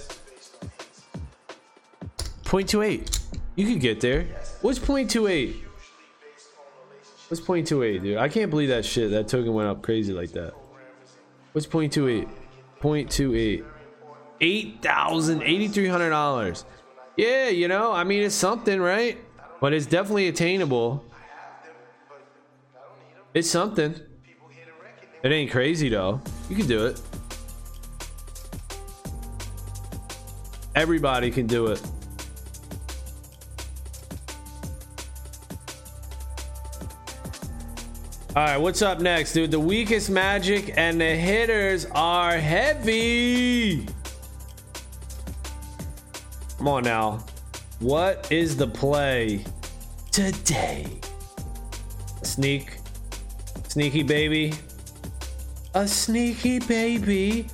0.28. 2.44 3.20
You 3.56 3.66
could 3.66 3.80
get 3.80 4.02
there. 4.02 4.24
What's 4.62 4.78
0.28? 4.78 5.56
What's 7.30 7.42
0.28, 7.42 8.04
dude? 8.04 8.18
I 8.18 8.28
can't 8.28 8.50
believe 8.50 8.70
that 8.70 8.86
shit. 8.86 9.12
That 9.12 9.28
token 9.28 9.54
went 9.54 9.70
up 9.70 9.82
crazy 9.82 10.14
like 10.14 10.32
that. 10.32 10.54
What's 11.52 11.68
0.28? 11.68 12.30
0.28. 12.82 13.66
$8,000, 14.42 15.70
$8,300. 15.70 16.64
Yeah, 17.18 17.50
you 17.50 17.68
know, 17.68 17.92
I 17.92 18.04
mean, 18.04 18.24
it's 18.24 18.34
something, 18.34 18.80
right? 18.80 19.18
But 19.60 19.74
it's 19.74 19.86
definitely 19.86 20.28
attainable. 20.28 21.06
It's 23.34 23.50
something. 23.50 23.96
It 25.24 25.32
ain't 25.32 25.52
crazy, 25.52 25.90
though. 25.90 26.22
You 26.50 26.56
can 26.56 26.68
do 26.68 26.88
it. 26.88 27.00
Everybody 30.74 31.30
can 31.30 31.48
do 31.48 31.68
it. 31.68 31.82
All 38.34 38.42
right, 38.42 38.56
what's 38.56 38.82
up 38.82 39.02
next, 39.02 39.34
dude? 39.34 39.52
The 39.52 39.60
weakest 39.60 40.10
magic 40.10 40.72
and 40.78 41.02
the 41.02 41.16
hitters 41.18 41.86
are 41.88 42.38
heavy. 42.38 43.86
Come 46.58 46.70
on 46.70 46.84
now. 46.86 47.26
What 47.80 48.32
is 48.32 48.56
the 48.56 48.68
play 48.68 49.44
today? 50.14 50.88
Sneak. 52.24 52.78
Sneaky 53.68 54.02
baby. 54.02 54.54
A 55.74 55.86
sneaky 55.86 56.60
baby. 56.60 57.48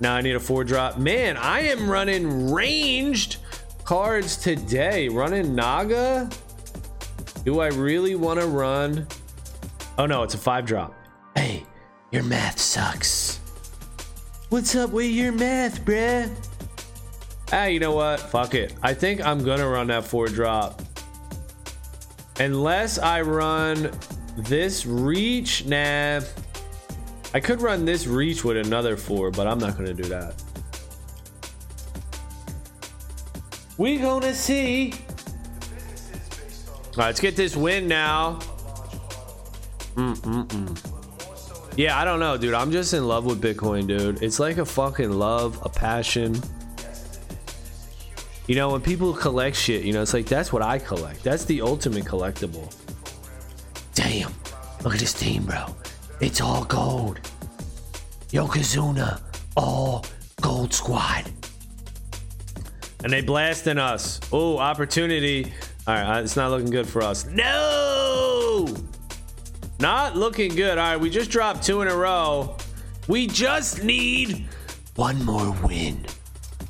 Now 0.00 0.16
I 0.16 0.20
need 0.20 0.34
a 0.34 0.40
four 0.40 0.64
drop. 0.64 0.98
Man, 0.98 1.36
I 1.36 1.60
am 1.60 1.88
running 1.88 2.50
ranged 2.50 3.36
cards 3.84 4.36
today. 4.36 5.08
Running 5.08 5.54
Naga. 5.54 6.28
Do 7.44 7.60
I 7.60 7.68
really 7.68 8.16
want 8.16 8.40
to 8.40 8.48
run 8.48 9.06
Oh 9.96 10.06
no, 10.06 10.24
it's 10.24 10.34
a 10.34 10.38
five 10.38 10.66
drop. 10.66 10.92
Hey, 11.36 11.64
your 12.10 12.24
math 12.24 12.58
sucks. 12.58 13.38
What's 14.48 14.74
up 14.74 14.90
with 14.90 15.06
your 15.06 15.30
math, 15.30 15.84
bruh? 15.84 16.28
Ah, 17.52 17.66
you 17.66 17.78
know 17.78 17.92
what? 17.92 18.18
Fuck 18.18 18.54
it. 18.54 18.74
I 18.82 18.92
think 18.92 19.24
I'm 19.24 19.44
gonna 19.44 19.68
run 19.68 19.86
that 19.88 20.04
four 20.04 20.26
drop. 20.26 20.82
Unless 22.40 22.98
I 22.98 23.20
run 23.20 23.92
this 24.36 24.84
reach, 24.84 25.64
nah. 25.66 26.20
I 27.32 27.40
could 27.40 27.62
run 27.62 27.84
this 27.84 28.08
reach 28.08 28.44
with 28.44 28.56
another 28.56 28.96
four, 28.96 29.30
but 29.30 29.46
I'm 29.46 29.58
not 29.58 29.76
gonna 29.76 29.94
do 29.94 30.04
that. 30.04 30.34
We 33.78 33.98
gonna 33.98 34.34
see. 34.34 34.92
All 34.92 34.98
right, 36.96 37.06
let's 37.06 37.20
get 37.20 37.36
this 37.36 37.54
win 37.54 37.86
now. 37.86 38.40
Mm-mm-mm. 39.94 41.76
Yeah, 41.76 41.98
I 41.98 42.04
don't 42.04 42.20
know, 42.20 42.36
dude. 42.36 42.54
I'm 42.54 42.70
just 42.70 42.94
in 42.94 43.06
love 43.06 43.24
with 43.24 43.40
Bitcoin, 43.42 43.88
dude. 43.88 44.22
It's 44.22 44.38
like 44.38 44.58
a 44.58 44.64
fucking 44.64 45.10
love, 45.10 45.58
a 45.64 45.68
passion. 45.68 46.40
You 48.46 48.54
know, 48.56 48.70
when 48.70 48.80
people 48.80 49.12
collect 49.12 49.56
shit, 49.56 49.84
you 49.84 49.92
know, 49.92 50.02
it's 50.02 50.14
like 50.14 50.26
that's 50.26 50.52
what 50.52 50.62
I 50.62 50.78
collect. 50.78 51.24
That's 51.24 51.44
the 51.44 51.62
ultimate 51.62 52.04
collectible. 52.04 52.72
Damn. 53.94 54.32
Look 54.84 54.94
at 54.94 55.00
this 55.00 55.14
team, 55.14 55.46
bro. 55.46 55.66
It's 56.20 56.40
all 56.40 56.64
gold. 56.64 57.20
Yokozuna, 58.28 59.20
all 59.56 60.04
gold 60.42 60.74
squad. 60.74 61.30
And 63.02 63.12
they 63.12 63.22
blasting 63.22 63.78
us. 63.78 64.20
Oh, 64.32 64.58
opportunity. 64.58 65.52
All 65.86 65.94
right, 65.94 66.20
it's 66.20 66.36
not 66.36 66.50
looking 66.50 66.70
good 66.70 66.86
for 66.86 67.02
us. 67.02 67.26
No! 67.26 68.03
Not 69.84 70.16
looking 70.16 70.54
good. 70.54 70.78
All 70.78 70.92
right, 70.92 70.96
we 70.98 71.10
just 71.10 71.30
dropped 71.30 71.62
two 71.62 71.82
in 71.82 71.88
a 71.88 71.94
row. 71.94 72.56
We 73.06 73.26
just 73.26 73.84
need 73.84 74.46
one 74.96 75.22
more 75.22 75.54
win. 75.62 76.06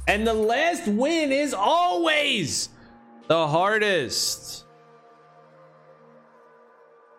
And 0.09 0.27
the 0.27 0.35
last 0.35 0.89
win 0.89 1.31
is 1.31 1.55
always 1.55 2.71
the 3.29 3.47
hardest. 3.47 4.65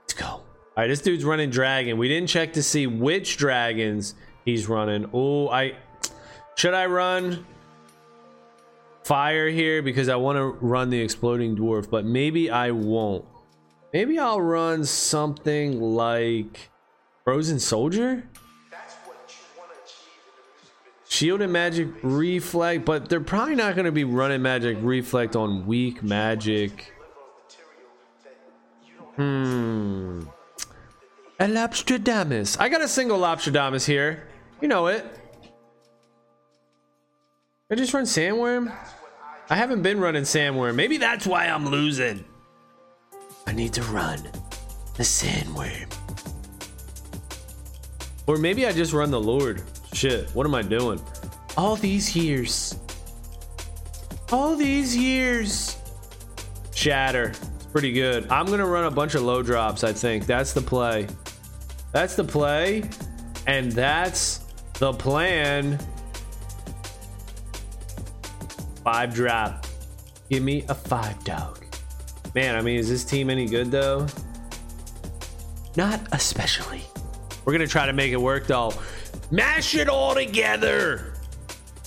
Let's 0.01 0.13
go. 0.15 0.25
All 0.25 0.43
right, 0.75 0.88
this 0.88 0.99
dude's 0.99 1.23
running 1.23 1.49
dragon. 1.49 1.97
We 1.97 2.10
didn't 2.10 2.27
check 2.27 2.51
to 2.53 2.62
see 2.62 2.88
which 2.88 3.38
dragons 3.38 4.15
he's 4.43 4.67
running. 4.67 5.10
Oh, 5.13 5.47
I 5.47 5.77
should 6.55 6.73
I 6.73 6.88
run 6.88 7.45
fire 9.05 9.47
here 9.47 9.81
because 9.81 10.10
I 10.10 10.17
want 10.17 10.36
to 10.39 10.43
run 10.43 10.89
the 10.89 10.99
exploding 10.99 11.55
dwarf, 11.55 11.89
but 11.89 12.03
maybe 12.03 12.49
I 12.49 12.71
won't. 12.71 13.23
Maybe 13.95 14.19
I'll 14.19 14.41
run 14.41 14.84
something 14.84 15.79
like 15.79 16.69
frozen 17.23 17.62
soldier. 17.62 18.27
Shield 21.08 21.39
and 21.39 21.53
magic 21.53 21.88
reflect, 22.03 22.84
but 22.84 23.08
they're 23.08 23.21
probably 23.21 23.55
not 23.55 23.73
going 23.73 23.86
to 23.86 23.93
be 23.93 24.03
running 24.03 24.41
magic 24.41 24.77
reflect 24.81 25.38
on 25.38 25.65
weak 25.65 26.03
magic. 26.03 26.93
Hmm. 29.15 30.23
A 31.39 31.45
Lobstradamus. 31.45 32.60
I 32.60 32.67
got 32.67 32.81
a 32.81 32.89
single 32.89 33.17
Lobstradamus 33.17 33.86
here. 33.86 34.27
You 34.60 34.67
know 34.67 34.88
it. 34.88 35.05
I 37.71 37.75
just 37.75 37.93
run 37.93 38.03
Sandworm? 38.03 38.75
I 39.49 39.55
haven't 39.55 39.84
been 39.84 40.01
running 40.01 40.23
Sandworm. 40.23 40.75
Maybe 40.75 40.97
that's 40.97 41.25
why 41.25 41.45
I'm 41.45 41.65
losing. 41.69 42.25
I 43.47 43.51
need 43.53 43.73
to 43.73 43.81
run 43.84 44.21
the 44.95 45.03
Sandworm. 45.03 45.91
Or 48.27 48.38
maybe 48.38 48.65
I 48.65 48.71
just 48.71 48.91
run 48.93 49.12
the 49.12 49.19
Lord. 49.19 49.62
Shit, 49.93 50.29
what 50.31 50.45
am 50.45 50.55
I 50.55 50.62
doing? 50.62 50.99
All 51.58 51.75
these 51.75 52.15
years. 52.15 52.75
All 54.31 54.55
these 54.55 54.97
years. 54.97 55.77
Shatter. 56.73 57.29
It's 57.55 57.65
pretty 57.67 57.91
good. 57.91 58.29
I'm 58.29 58.47
gonna 58.47 58.65
run 58.65 58.86
a 58.86 58.91
bunch 58.91 59.15
of 59.15 59.21
low 59.21 59.41
drops, 59.43 59.84
I 59.84 59.93
think. 59.93 60.25
That's 60.25 60.53
the 60.53 60.62
play. 60.62 61.08
That's 61.91 62.15
the 62.15 62.23
play. 62.23 62.84
And 63.47 63.71
that's 63.71 64.39
the 64.79 64.91
plan. 64.91 65.79
Five 68.84 69.13
drop. 69.13 69.65
Give 70.29 70.43
me 70.43 70.65
a 70.67 70.75
five 70.75 71.23
dog. 71.23 71.64
Man, 72.35 72.55
I 72.55 72.61
mean, 72.61 72.77
is 72.77 72.89
this 72.89 73.05
team 73.05 73.29
any 73.29 73.47
good 73.47 73.71
though? 73.71 74.05
Not 75.77 76.01
especially. 76.11 76.81
We're 77.45 77.53
gonna 77.53 77.65
try 77.65 77.85
to 77.85 77.93
make 77.93 78.11
it 78.11 78.21
work 78.21 78.45
though. 78.45 78.73
Mash 79.31 79.73
it 79.73 79.87
all 79.87 80.13
together 80.13 81.13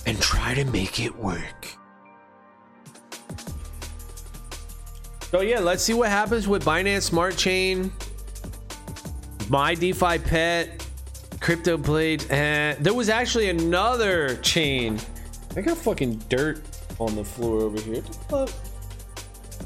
and 0.05 0.19
try 0.19 0.55
to 0.55 0.65
make 0.65 0.99
it 0.99 1.15
work. 1.15 1.67
So 5.29 5.41
yeah, 5.41 5.59
let's 5.59 5.83
see 5.83 5.93
what 5.93 6.09
happens 6.09 6.47
with 6.47 6.65
Binance 6.65 7.03
Smart 7.03 7.37
Chain 7.37 7.91
my 9.49 9.73
DeFi 9.73 10.19
pet, 10.19 10.85
crypto 11.39 11.75
blade, 11.75 12.23
and 12.29 12.77
there 12.83 12.93
was 12.93 13.09
actually 13.09 13.49
another 13.49 14.35
chain. 14.37 14.99
I 15.55 15.61
got 15.61 15.77
fucking 15.77 16.17
dirt 16.29 16.61
on 16.99 17.15
the 17.15 17.23
floor 17.23 17.61
over 17.61 17.81
here. 17.81 18.03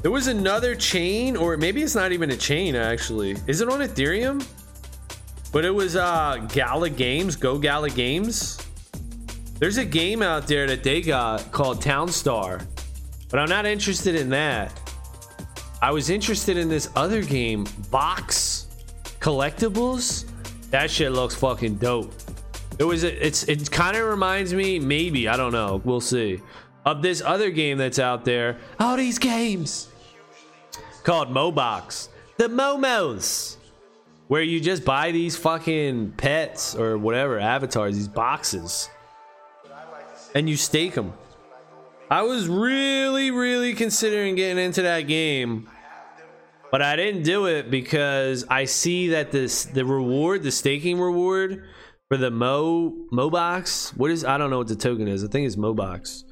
The 0.04 0.10
there 0.10 0.12
was 0.12 0.26
another 0.26 0.74
chain, 0.74 1.34
or 1.34 1.56
maybe 1.56 1.82
it's 1.82 1.94
not 1.94 2.12
even 2.12 2.30
a 2.30 2.36
chain 2.36 2.76
actually. 2.76 3.36
Is 3.46 3.62
it 3.62 3.70
on 3.70 3.80
Ethereum? 3.80 4.46
But 5.50 5.64
it 5.64 5.70
was 5.70 5.96
uh 5.96 6.46
Gala 6.52 6.90
Games, 6.90 7.36
Go 7.36 7.56
Gala 7.56 7.88
Games. 7.88 8.58
There's 9.58 9.78
a 9.78 9.84
game 9.86 10.20
out 10.20 10.46
there 10.46 10.66
that 10.66 10.84
they 10.84 11.00
got 11.00 11.50
called 11.52 11.80
Townstar, 11.80 12.62
but 13.30 13.40
I'm 13.40 13.48
not 13.48 13.64
interested 13.64 14.14
in 14.14 14.28
that. 14.28 14.78
I 15.80 15.90
was 15.90 16.10
interested 16.10 16.58
in 16.58 16.68
this 16.68 16.90
other 16.96 17.22
game, 17.22 17.64
Vox 17.64 18.66
collectibles, 19.20 20.26
that 20.70 20.90
shit 20.90 21.12
looks 21.12 21.34
fucking 21.34 21.76
dope. 21.76 22.12
It 22.78 22.84
was 22.84 23.04
it's 23.04 23.44
it 23.44 23.70
kind 23.70 23.96
of 23.96 24.06
reminds 24.06 24.52
me 24.52 24.78
maybe 24.78 25.28
I 25.28 25.38
don't 25.38 25.52
know 25.52 25.80
we'll 25.82 26.02
see 26.02 26.42
of 26.84 27.00
this 27.00 27.22
other 27.22 27.48
game 27.48 27.78
that's 27.78 27.98
out 27.98 28.26
there. 28.26 28.58
All 28.78 28.98
these 28.98 29.18
games 29.18 29.88
called 31.04 31.28
Mobox, 31.28 32.08
the 32.36 32.48
Momos, 32.48 33.56
where 34.26 34.42
you 34.42 34.60
just 34.60 34.84
buy 34.84 35.12
these 35.12 35.36
fucking 35.36 36.12
pets 36.16 36.74
or 36.74 36.98
whatever 36.98 37.38
avatars, 37.38 37.94
these 37.94 38.08
boxes, 38.08 38.90
and 40.34 40.50
you 40.50 40.56
stake 40.56 40.94
them. 40.94 41.12
I 42.10 42.22
was 42.22 42.48
really, 42.48 43.30
really 43.30 43.74
considering 43.74 44.34
getting 44.34 44.62
into 44.62 44.82
that 44.82 45.02
game 45.02 45.68
but 46.74 46.82
I 46.82 46.96
didn't 46.96 47.22
do 47.22 47.46
it 47.46 47.70
because 47.70 48.44
I 48.50 48.64
see 48.64 49.10
that 49.10 49.30
this 49.30 49.64
the 49.64 49.84
reward, 49.84 50.42
the 50.42 50.50
staking 50.50 51.00
reward 51.00 51.62
for 52.08 52.16
the 52.16 52.32
Mo 52.32 52.92
Mobox. 53.12 53.96
What 53.96 54.10
is 54.10 54.24
I 54.24 54.38
don't 54.38 54.50
know 54.50 54.58
what 54.58 54.66
the 54.66 54.74
token 54.74 55.06
is. 55.06 55.22
I 55.22 55.28
think 55.28 55.46
it's 55.46 55.54
Mobox. 55.54 56.23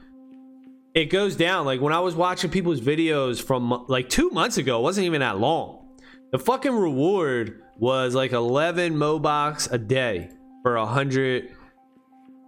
It 0.95 1.07
goes 1.07 1.37
down. 1.37 1.65
Like 1.65 1.81
when 1.81 1.93
I 1.93 2.01
was 2.01 2.15
watching 2.15 2.51
people's 2.51 2.81
videos 2.81 3.43
from 3.43 3.85
like 3.89 4.09
two 4.09 4.31
months 4.31 4.59
ago, 4.59 4.79
it 4.79 4.83
wasn't 4.83 5.07
even 5.07 5.21
that 5.21 5.39
long. 5.39 5.89
The 6.33 6.39
fucking 6.39 6.75
reward 6.75 7.63
was 7.79 8.15
like 8.15 8.33
11 8.33 8.95
Mobox 8.95 9.71
a 9.73 9.79
day 9.79 10.31
for 10.63 10.77
a 10.77 10.87
hundred 10.87 11.51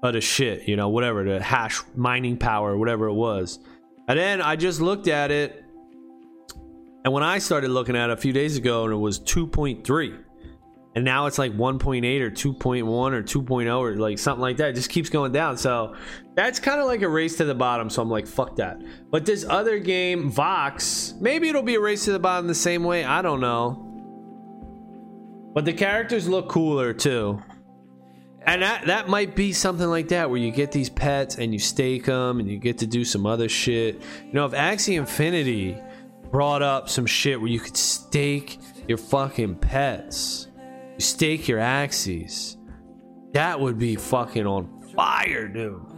of 0.02 0.12
the 0.12 0.20
shit, 0.20 0.68
you 0.68 0.76
know, 0.76 0.88
whatever 0.90 1.24
the 1.24 1.42
hash 1.42 1.80
mining 1.94 2.36
power, 2.36 2.76
whatever 2.76 3.06
it 3.06 3.14
was. 3.14 3.58
And 4.08 4.18
then 4.18 4.42
I 4.42 4.56
just 4.56 4.80
looked 4.80 5.08
at 5.08 5.30
it 5.30 5.64
and 7.04 7.12
when 7.12 7.22
I 7.22 7.38
started 7.38 7.70
looking 7.70 7.96
at 7.96 8.08
it 8.08 8.14
a 8.14 8.16
few 8.16 8.32
days 8.32 8.56
ago, 8.56 8.84
and 8.84 8.92
it 8.92 8.96
was 8.96 9.20
2.3, 9.20 10.18
and 10.96 11.04
now 11.04 11.26
it's 11.26 11.36
like 11.36 11.52
1.8 11.52 12.20
or 12.20 12.30
2.1 12.30 12.86
or 12.88 13.22
2.0 13.22 13.78
or 13.78 13.96
like 13.96 14.18
something 14.18 14.40
like 14.40 14.56
that. 14.56 14.70
It 14.70 14.74
just 14.74 14.88
keeps 14.88 15.10
going 15.10 15.30
down. 15.30 15.58
So 15.58 15.96
that's 16.34 16.58
kind 16.58 16.80
of 16.80 16.86
like 16.86 17.02
a 17.02 17.08
race 17.08 17.36
to 17.36 17.44
the 17.44 17.54
bottom. 17.54 17.88
So 17.90 18.02
I'm 18.02 18.10
like, 18.10 18.26
fuck 18.26 18.56
that. 18.56 18.80
But 19.10 19.24
this 19.24 19.44
other 19.48 19.78
game, 19.78 20.30
Vox, 20.30 21.14
maybe 21.20 21.48
it'll 21.48 21.62
be 21.62 21.76
a 21.76 21.80
race 21.80 22.04
to 22.06 22.12
the 22.12 22.18
bottom 22.18 22.46
the 22.46 22.54
same 22.54 22.84
way. 22.84 23.04
I 23.04 23.22
don't 23.22 23.40
know. 23.40 23.80
But 25.54 25.64
the 25.64 25.72
characters 25.72 26.28
look 26.28 26.48
cooler 26.48 26.92
too. 26.92 27.40
And 28.46 28.62
that, 28.62 28.86
that 28.86 29.08
might 29.08 29.34
be 29.34 29.52
something 29.52 29.86
like 29.86 30.08
that 30.08 30.28
where 30.28 30.38
you 30.38 30.50
get 30.50 30.72
these 30.72 30.90
pets 30.90 31.36
and 31.36 31.52
you 31.52 31.58
stake 31.58 32.06
them 32.06 32.40
and 32.40 32.50
you 32.50 32.58
get 32.58 32.78
to 32.78 32.86
do 32.86 33.04
some 33.04 33.24
other 33.24 33.48
shit. 33.48 34.02
You 34.22 34.32
know, 34.32 34.44
if 34.44 34.52
Axie 34.52 34.98
Infinity 34.98 35.78
brought 36.34 36.62
up 36.62 36.88
some 36.88 37.06
shit 37.06 37.40
where 37.40 37.48
you 37.48 37.60
could 37.60 37.76
stake 37.76 38.58
your 38.88 38.98
fucking 38.98 39.54
pets. 39.54 40.48
You 40.94 41.00
stake 41.00 41.46
your 41.46 41.60
Axies. 41.60 42.56
That 43.32 43.60
would 43.60 43.78
be 43.78 43.94
fucking 43.94 44.44
on 44.44 44.82
fire, 44.96 45.46
dude. 45.46 45.93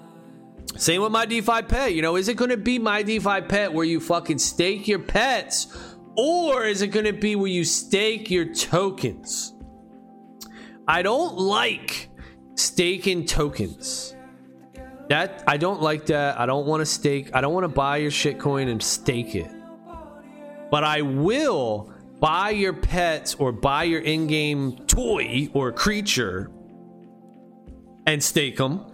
Same 0.77 1.03
with 1.03 1.13
my 1.13 1.27
DeFi 1.27 1.63
pet. 1.63 1.95
You 1.95 2.03
know, 2.03 2.17
is 2.17 2.29
it 2.29 2.37
going 2.37 2.51
to 2.51 2.57
be 2.57 2.79
my 2.79 3.03
DeFi 3.03 3.43
pet 3.43 3.73
where 3.73 3.85
you 3.85 4.01
fucking 4.01 4.39
stake 4.39 4.89
your 4.89 4.99
pets? 4.99 5.69
Or 6.17 6.65
is 6.65 6.83
it 6.83 6.89
going 6.89 7.07
to 7.07 7.13
be 7.13 7.37
where 7.37 7.51
you 7.51 7.65
stake 7.65 8.31
your 8.31 8.53
tokens? 8.53 9.55
I 10.89 11.03
don't 11.03 11.37
like 11.37 12.11
staking 12.55 13.27
tokens. 13.27 14.15
That 15.09 15.45
I 15.47 15.57
don't 15.57 15.81
like 15.81 16.07
that. 16.07 16.39
I 16.41 16.47
don't 16.47 16.67
want 16.67 16.81
to 16.81 16.87
stake. 16.87 17.31
I 17.33 17.41
don't 17.41 17.55
want 17.55 17.65
to 17.65 17.69
buy 17.69 17.99
your 17.99 18.11
shitcoin 18.11 18.69
and 18.69 18.83
stake 18.83 19.35
it 19.35 19.51
but 20.71 20.85
I 20.85 21.03
will 21.03 21.93
buy 22.21 22.51
your 22.51 22.73
pets 22.73 23.35
or 23.35 23.53
buy 23.53 23.85
your 23.85 24.01
in-game 24.01 24.85
toy 24.87 25.49
or 25.53 25.73
creature 25.73 26.51
and 28.07 28.23
stake 28.23 28.57
them 28.57 28.85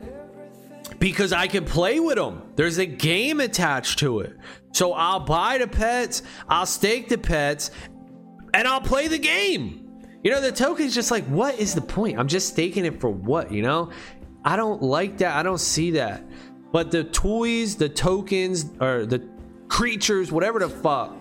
because 1.02 1.32
I 1.32 1.48
can 1.48 1.64
play 1.64 1.98
with 1.98 2.14
them. 2.14 2.44
There's 2.54 2.78
a 2.78 2.86
game 2.86 3.40
attached 3.40 3.98
to 3.98 4.20
it. 4.20 4.36
So 4.70 4.92
I'll 4.92 5.18
buy 5.18 5.58
the 5.58 5.66
pets, 5.66 6.22
I'll 6.48 6.64
stake 6.64 7.08
the 7.08 7.18
pets, 7.18 7.72
and 8.54 8.68
I'll 8.68 8.80
play 8.80 9.08
the 9.08 9.18
game. 9.18 9.98
You 10.22 10.30
know, 10.30 10.40
the 10.40 10.52
token's 10.52 10.94
just 10.94 11.10
like, 11.10 11.24
what 11.24 11.58
is 11.58 11.74
the 11.74 11.80
point? 11.80 12.20
I'm 12.20 12.28
just 12.28 12.50
staking 12.50 12.84
it 12.84 13.00
for 13.00 13.10
what, 13.10 13.50
you 13.50 13.62
know? 13.62 13.90
I 14.44 14.54
don't 14.54 14.80
like 14.80 15.18
that. 15.18 15.34
I 15.34 15.42
don't 15.42 15.58
see 15.58 15.90
that. 15.90 16.24
But 16.70 16.92
the 16.92 17.02
toys, 17.02 17.74
the 17.74 17.88
tokens, 17.88 18.66
or 18.80 19.04
the 19.04 19.28
creatures, 19.66 20.30
whatever 20.30 20.60
the 20.60 20.68
fuck, 20.68 21.16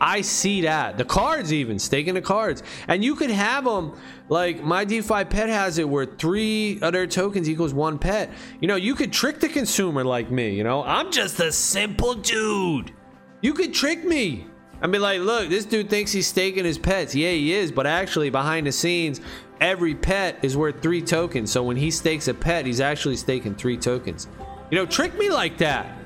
I 0.00 0.20
see 0.20 0.62
that. 0.62 0.98
The 0.98 1.04
cards, 1.04 1.52
even 1.52 1.78
staking 1.78 2.14
the 2.14 2.22
cards, 2.22 2.62
and 2.88 3.04
you 3.04 3.14
could 3.14 3.30
have 3.30 3.64
them 3.64 3.96
like 4.28 4.62
my 4.62 4.84
DeFi 4.84 5.24
pet 5.24 5.48
has 5.48 5.78
it, 5.78 5.88
where 5.88 6.06
three 6.06 6.78
other 6.82 7.06
tokens 7.06 7.48
equals 7.48 7.72
one 7.72 7.98
pet. 7.98 8.30
You 8.60 8.68
know, 8.68 8.76
you 8.76 8.94
could 8.94 9.12
trick 9.12 9.40
the 9.40 9.48
consumer 9.48 10.04
like 10.04 10.30
me. 10.30 10.54
You 10.54 10.64
know, 10.64 10.82
I'm 10.82 11.10
just 11.10 11.40
a 11.40 11.52
simple 11.52 12.14
dude. 12.14 12.92
You 13.40 13.54
could 13.54 13.72
trick 13.72 14.04
me. 14.04 14.46
I 14.82 14.88
be 14.88 14.98
like, 14.98 15.20
look, 15.20 15.48
this 15.48 15.64
dude 15.64 15.88
thinks 15.88 16.12
he's 16.12 16.26
staking 16.26 16.64
his 16.64 16.76
pets. 16.78 17.14
Yeah, 17.14 17.30
he 17.30 17.54
is, 17.54 17.72
but 17.72 17.86
actually, 17.86 18.28
behind 18.28 18.66
the 18.66 18.72
scenes, 18.72 19.20
every 19.60 19.94
pet 19.94 20.38
is 20.42 20.56
worth 20.56 20.82
three 20.82 21.00
tokens. 21.00 21.50
So 21.50 21.62
when 21.62 21.76
he 21.76 21.90
stakes 21.90 22.28
a 22.28 22.34
pet, 22.34 22.66
he's 22.66 22.80
actually 22.80 23.16
staking 23.16 23.54
three 23.54 23.76
tokens. 23.76 24.28
You 24.70 24.78
know, 24.78 24.86
trick 24.86 25.16
me 25.16 25.30
like 25.30 25.56
that. 25.58 25.96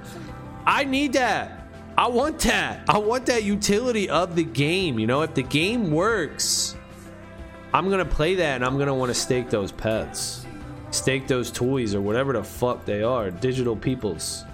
I 0.66 0.84
need 0.84 1.14
that. 1.14 1.59
I 2.01 2.07
want 2.09 2.38
that. 2.38 2.82
I 2.88 2.96
want 2.96 3.26
that 3.26 3.44
utility 3.44 4.09
of 4.09 4.34
the 4.34 4.42
game. 4.42 4.98
You 4.98 5.07
know, 5.07 5.20
if 5.20 5.34
the 5.34 5.42
game 5.42 5.90
works, 5.90 6.74
I'm 7.74 7.90
gonna 7.90 8.07
play 8.07 8.36
that 8.36 8.55
and 8.55 8.64
I'm 8.64 8.78
gonna 8.78 8.94
want 8.94 9.11
to 9.11 9.14
stake 9.14 9.51
those 9.51 9.70
pets, 9.70 10.46
stake 10.92 11.28
those 11.28 11.51
toys 11.51 11.94
or 11.94 12.01
whatever 12.01 12.32
the 12.32 12.42
fuck 12.42 12.86
they 12.86 13.03
are, 13.03 13.30
digital 13.30 13.76
peoples. 13.76 14.46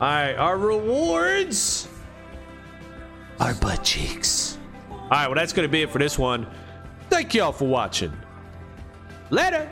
All 0.00 0.06
right, 0.06 0.34
our 0.34 0.56
rewards 0.56 1.88
are 3.40 3.54
butt 3.54 3.82
cheeks. 3.82 4.56
All 4.88 5.08
right, 5.10 5.26
well 5.26 5.34
that's 5.34 5.52
gonna 5.52 5.66
be 5.66 5.82
it 5.82 5.90
for 5.90 5.98
this 5.98 6.16
one. 6.16 6.46
Thank 7.10 7.34
y'all 7.34 7.50
for 7.50 7.66
watching. 7.66 8.12
Later. 9.30 9.68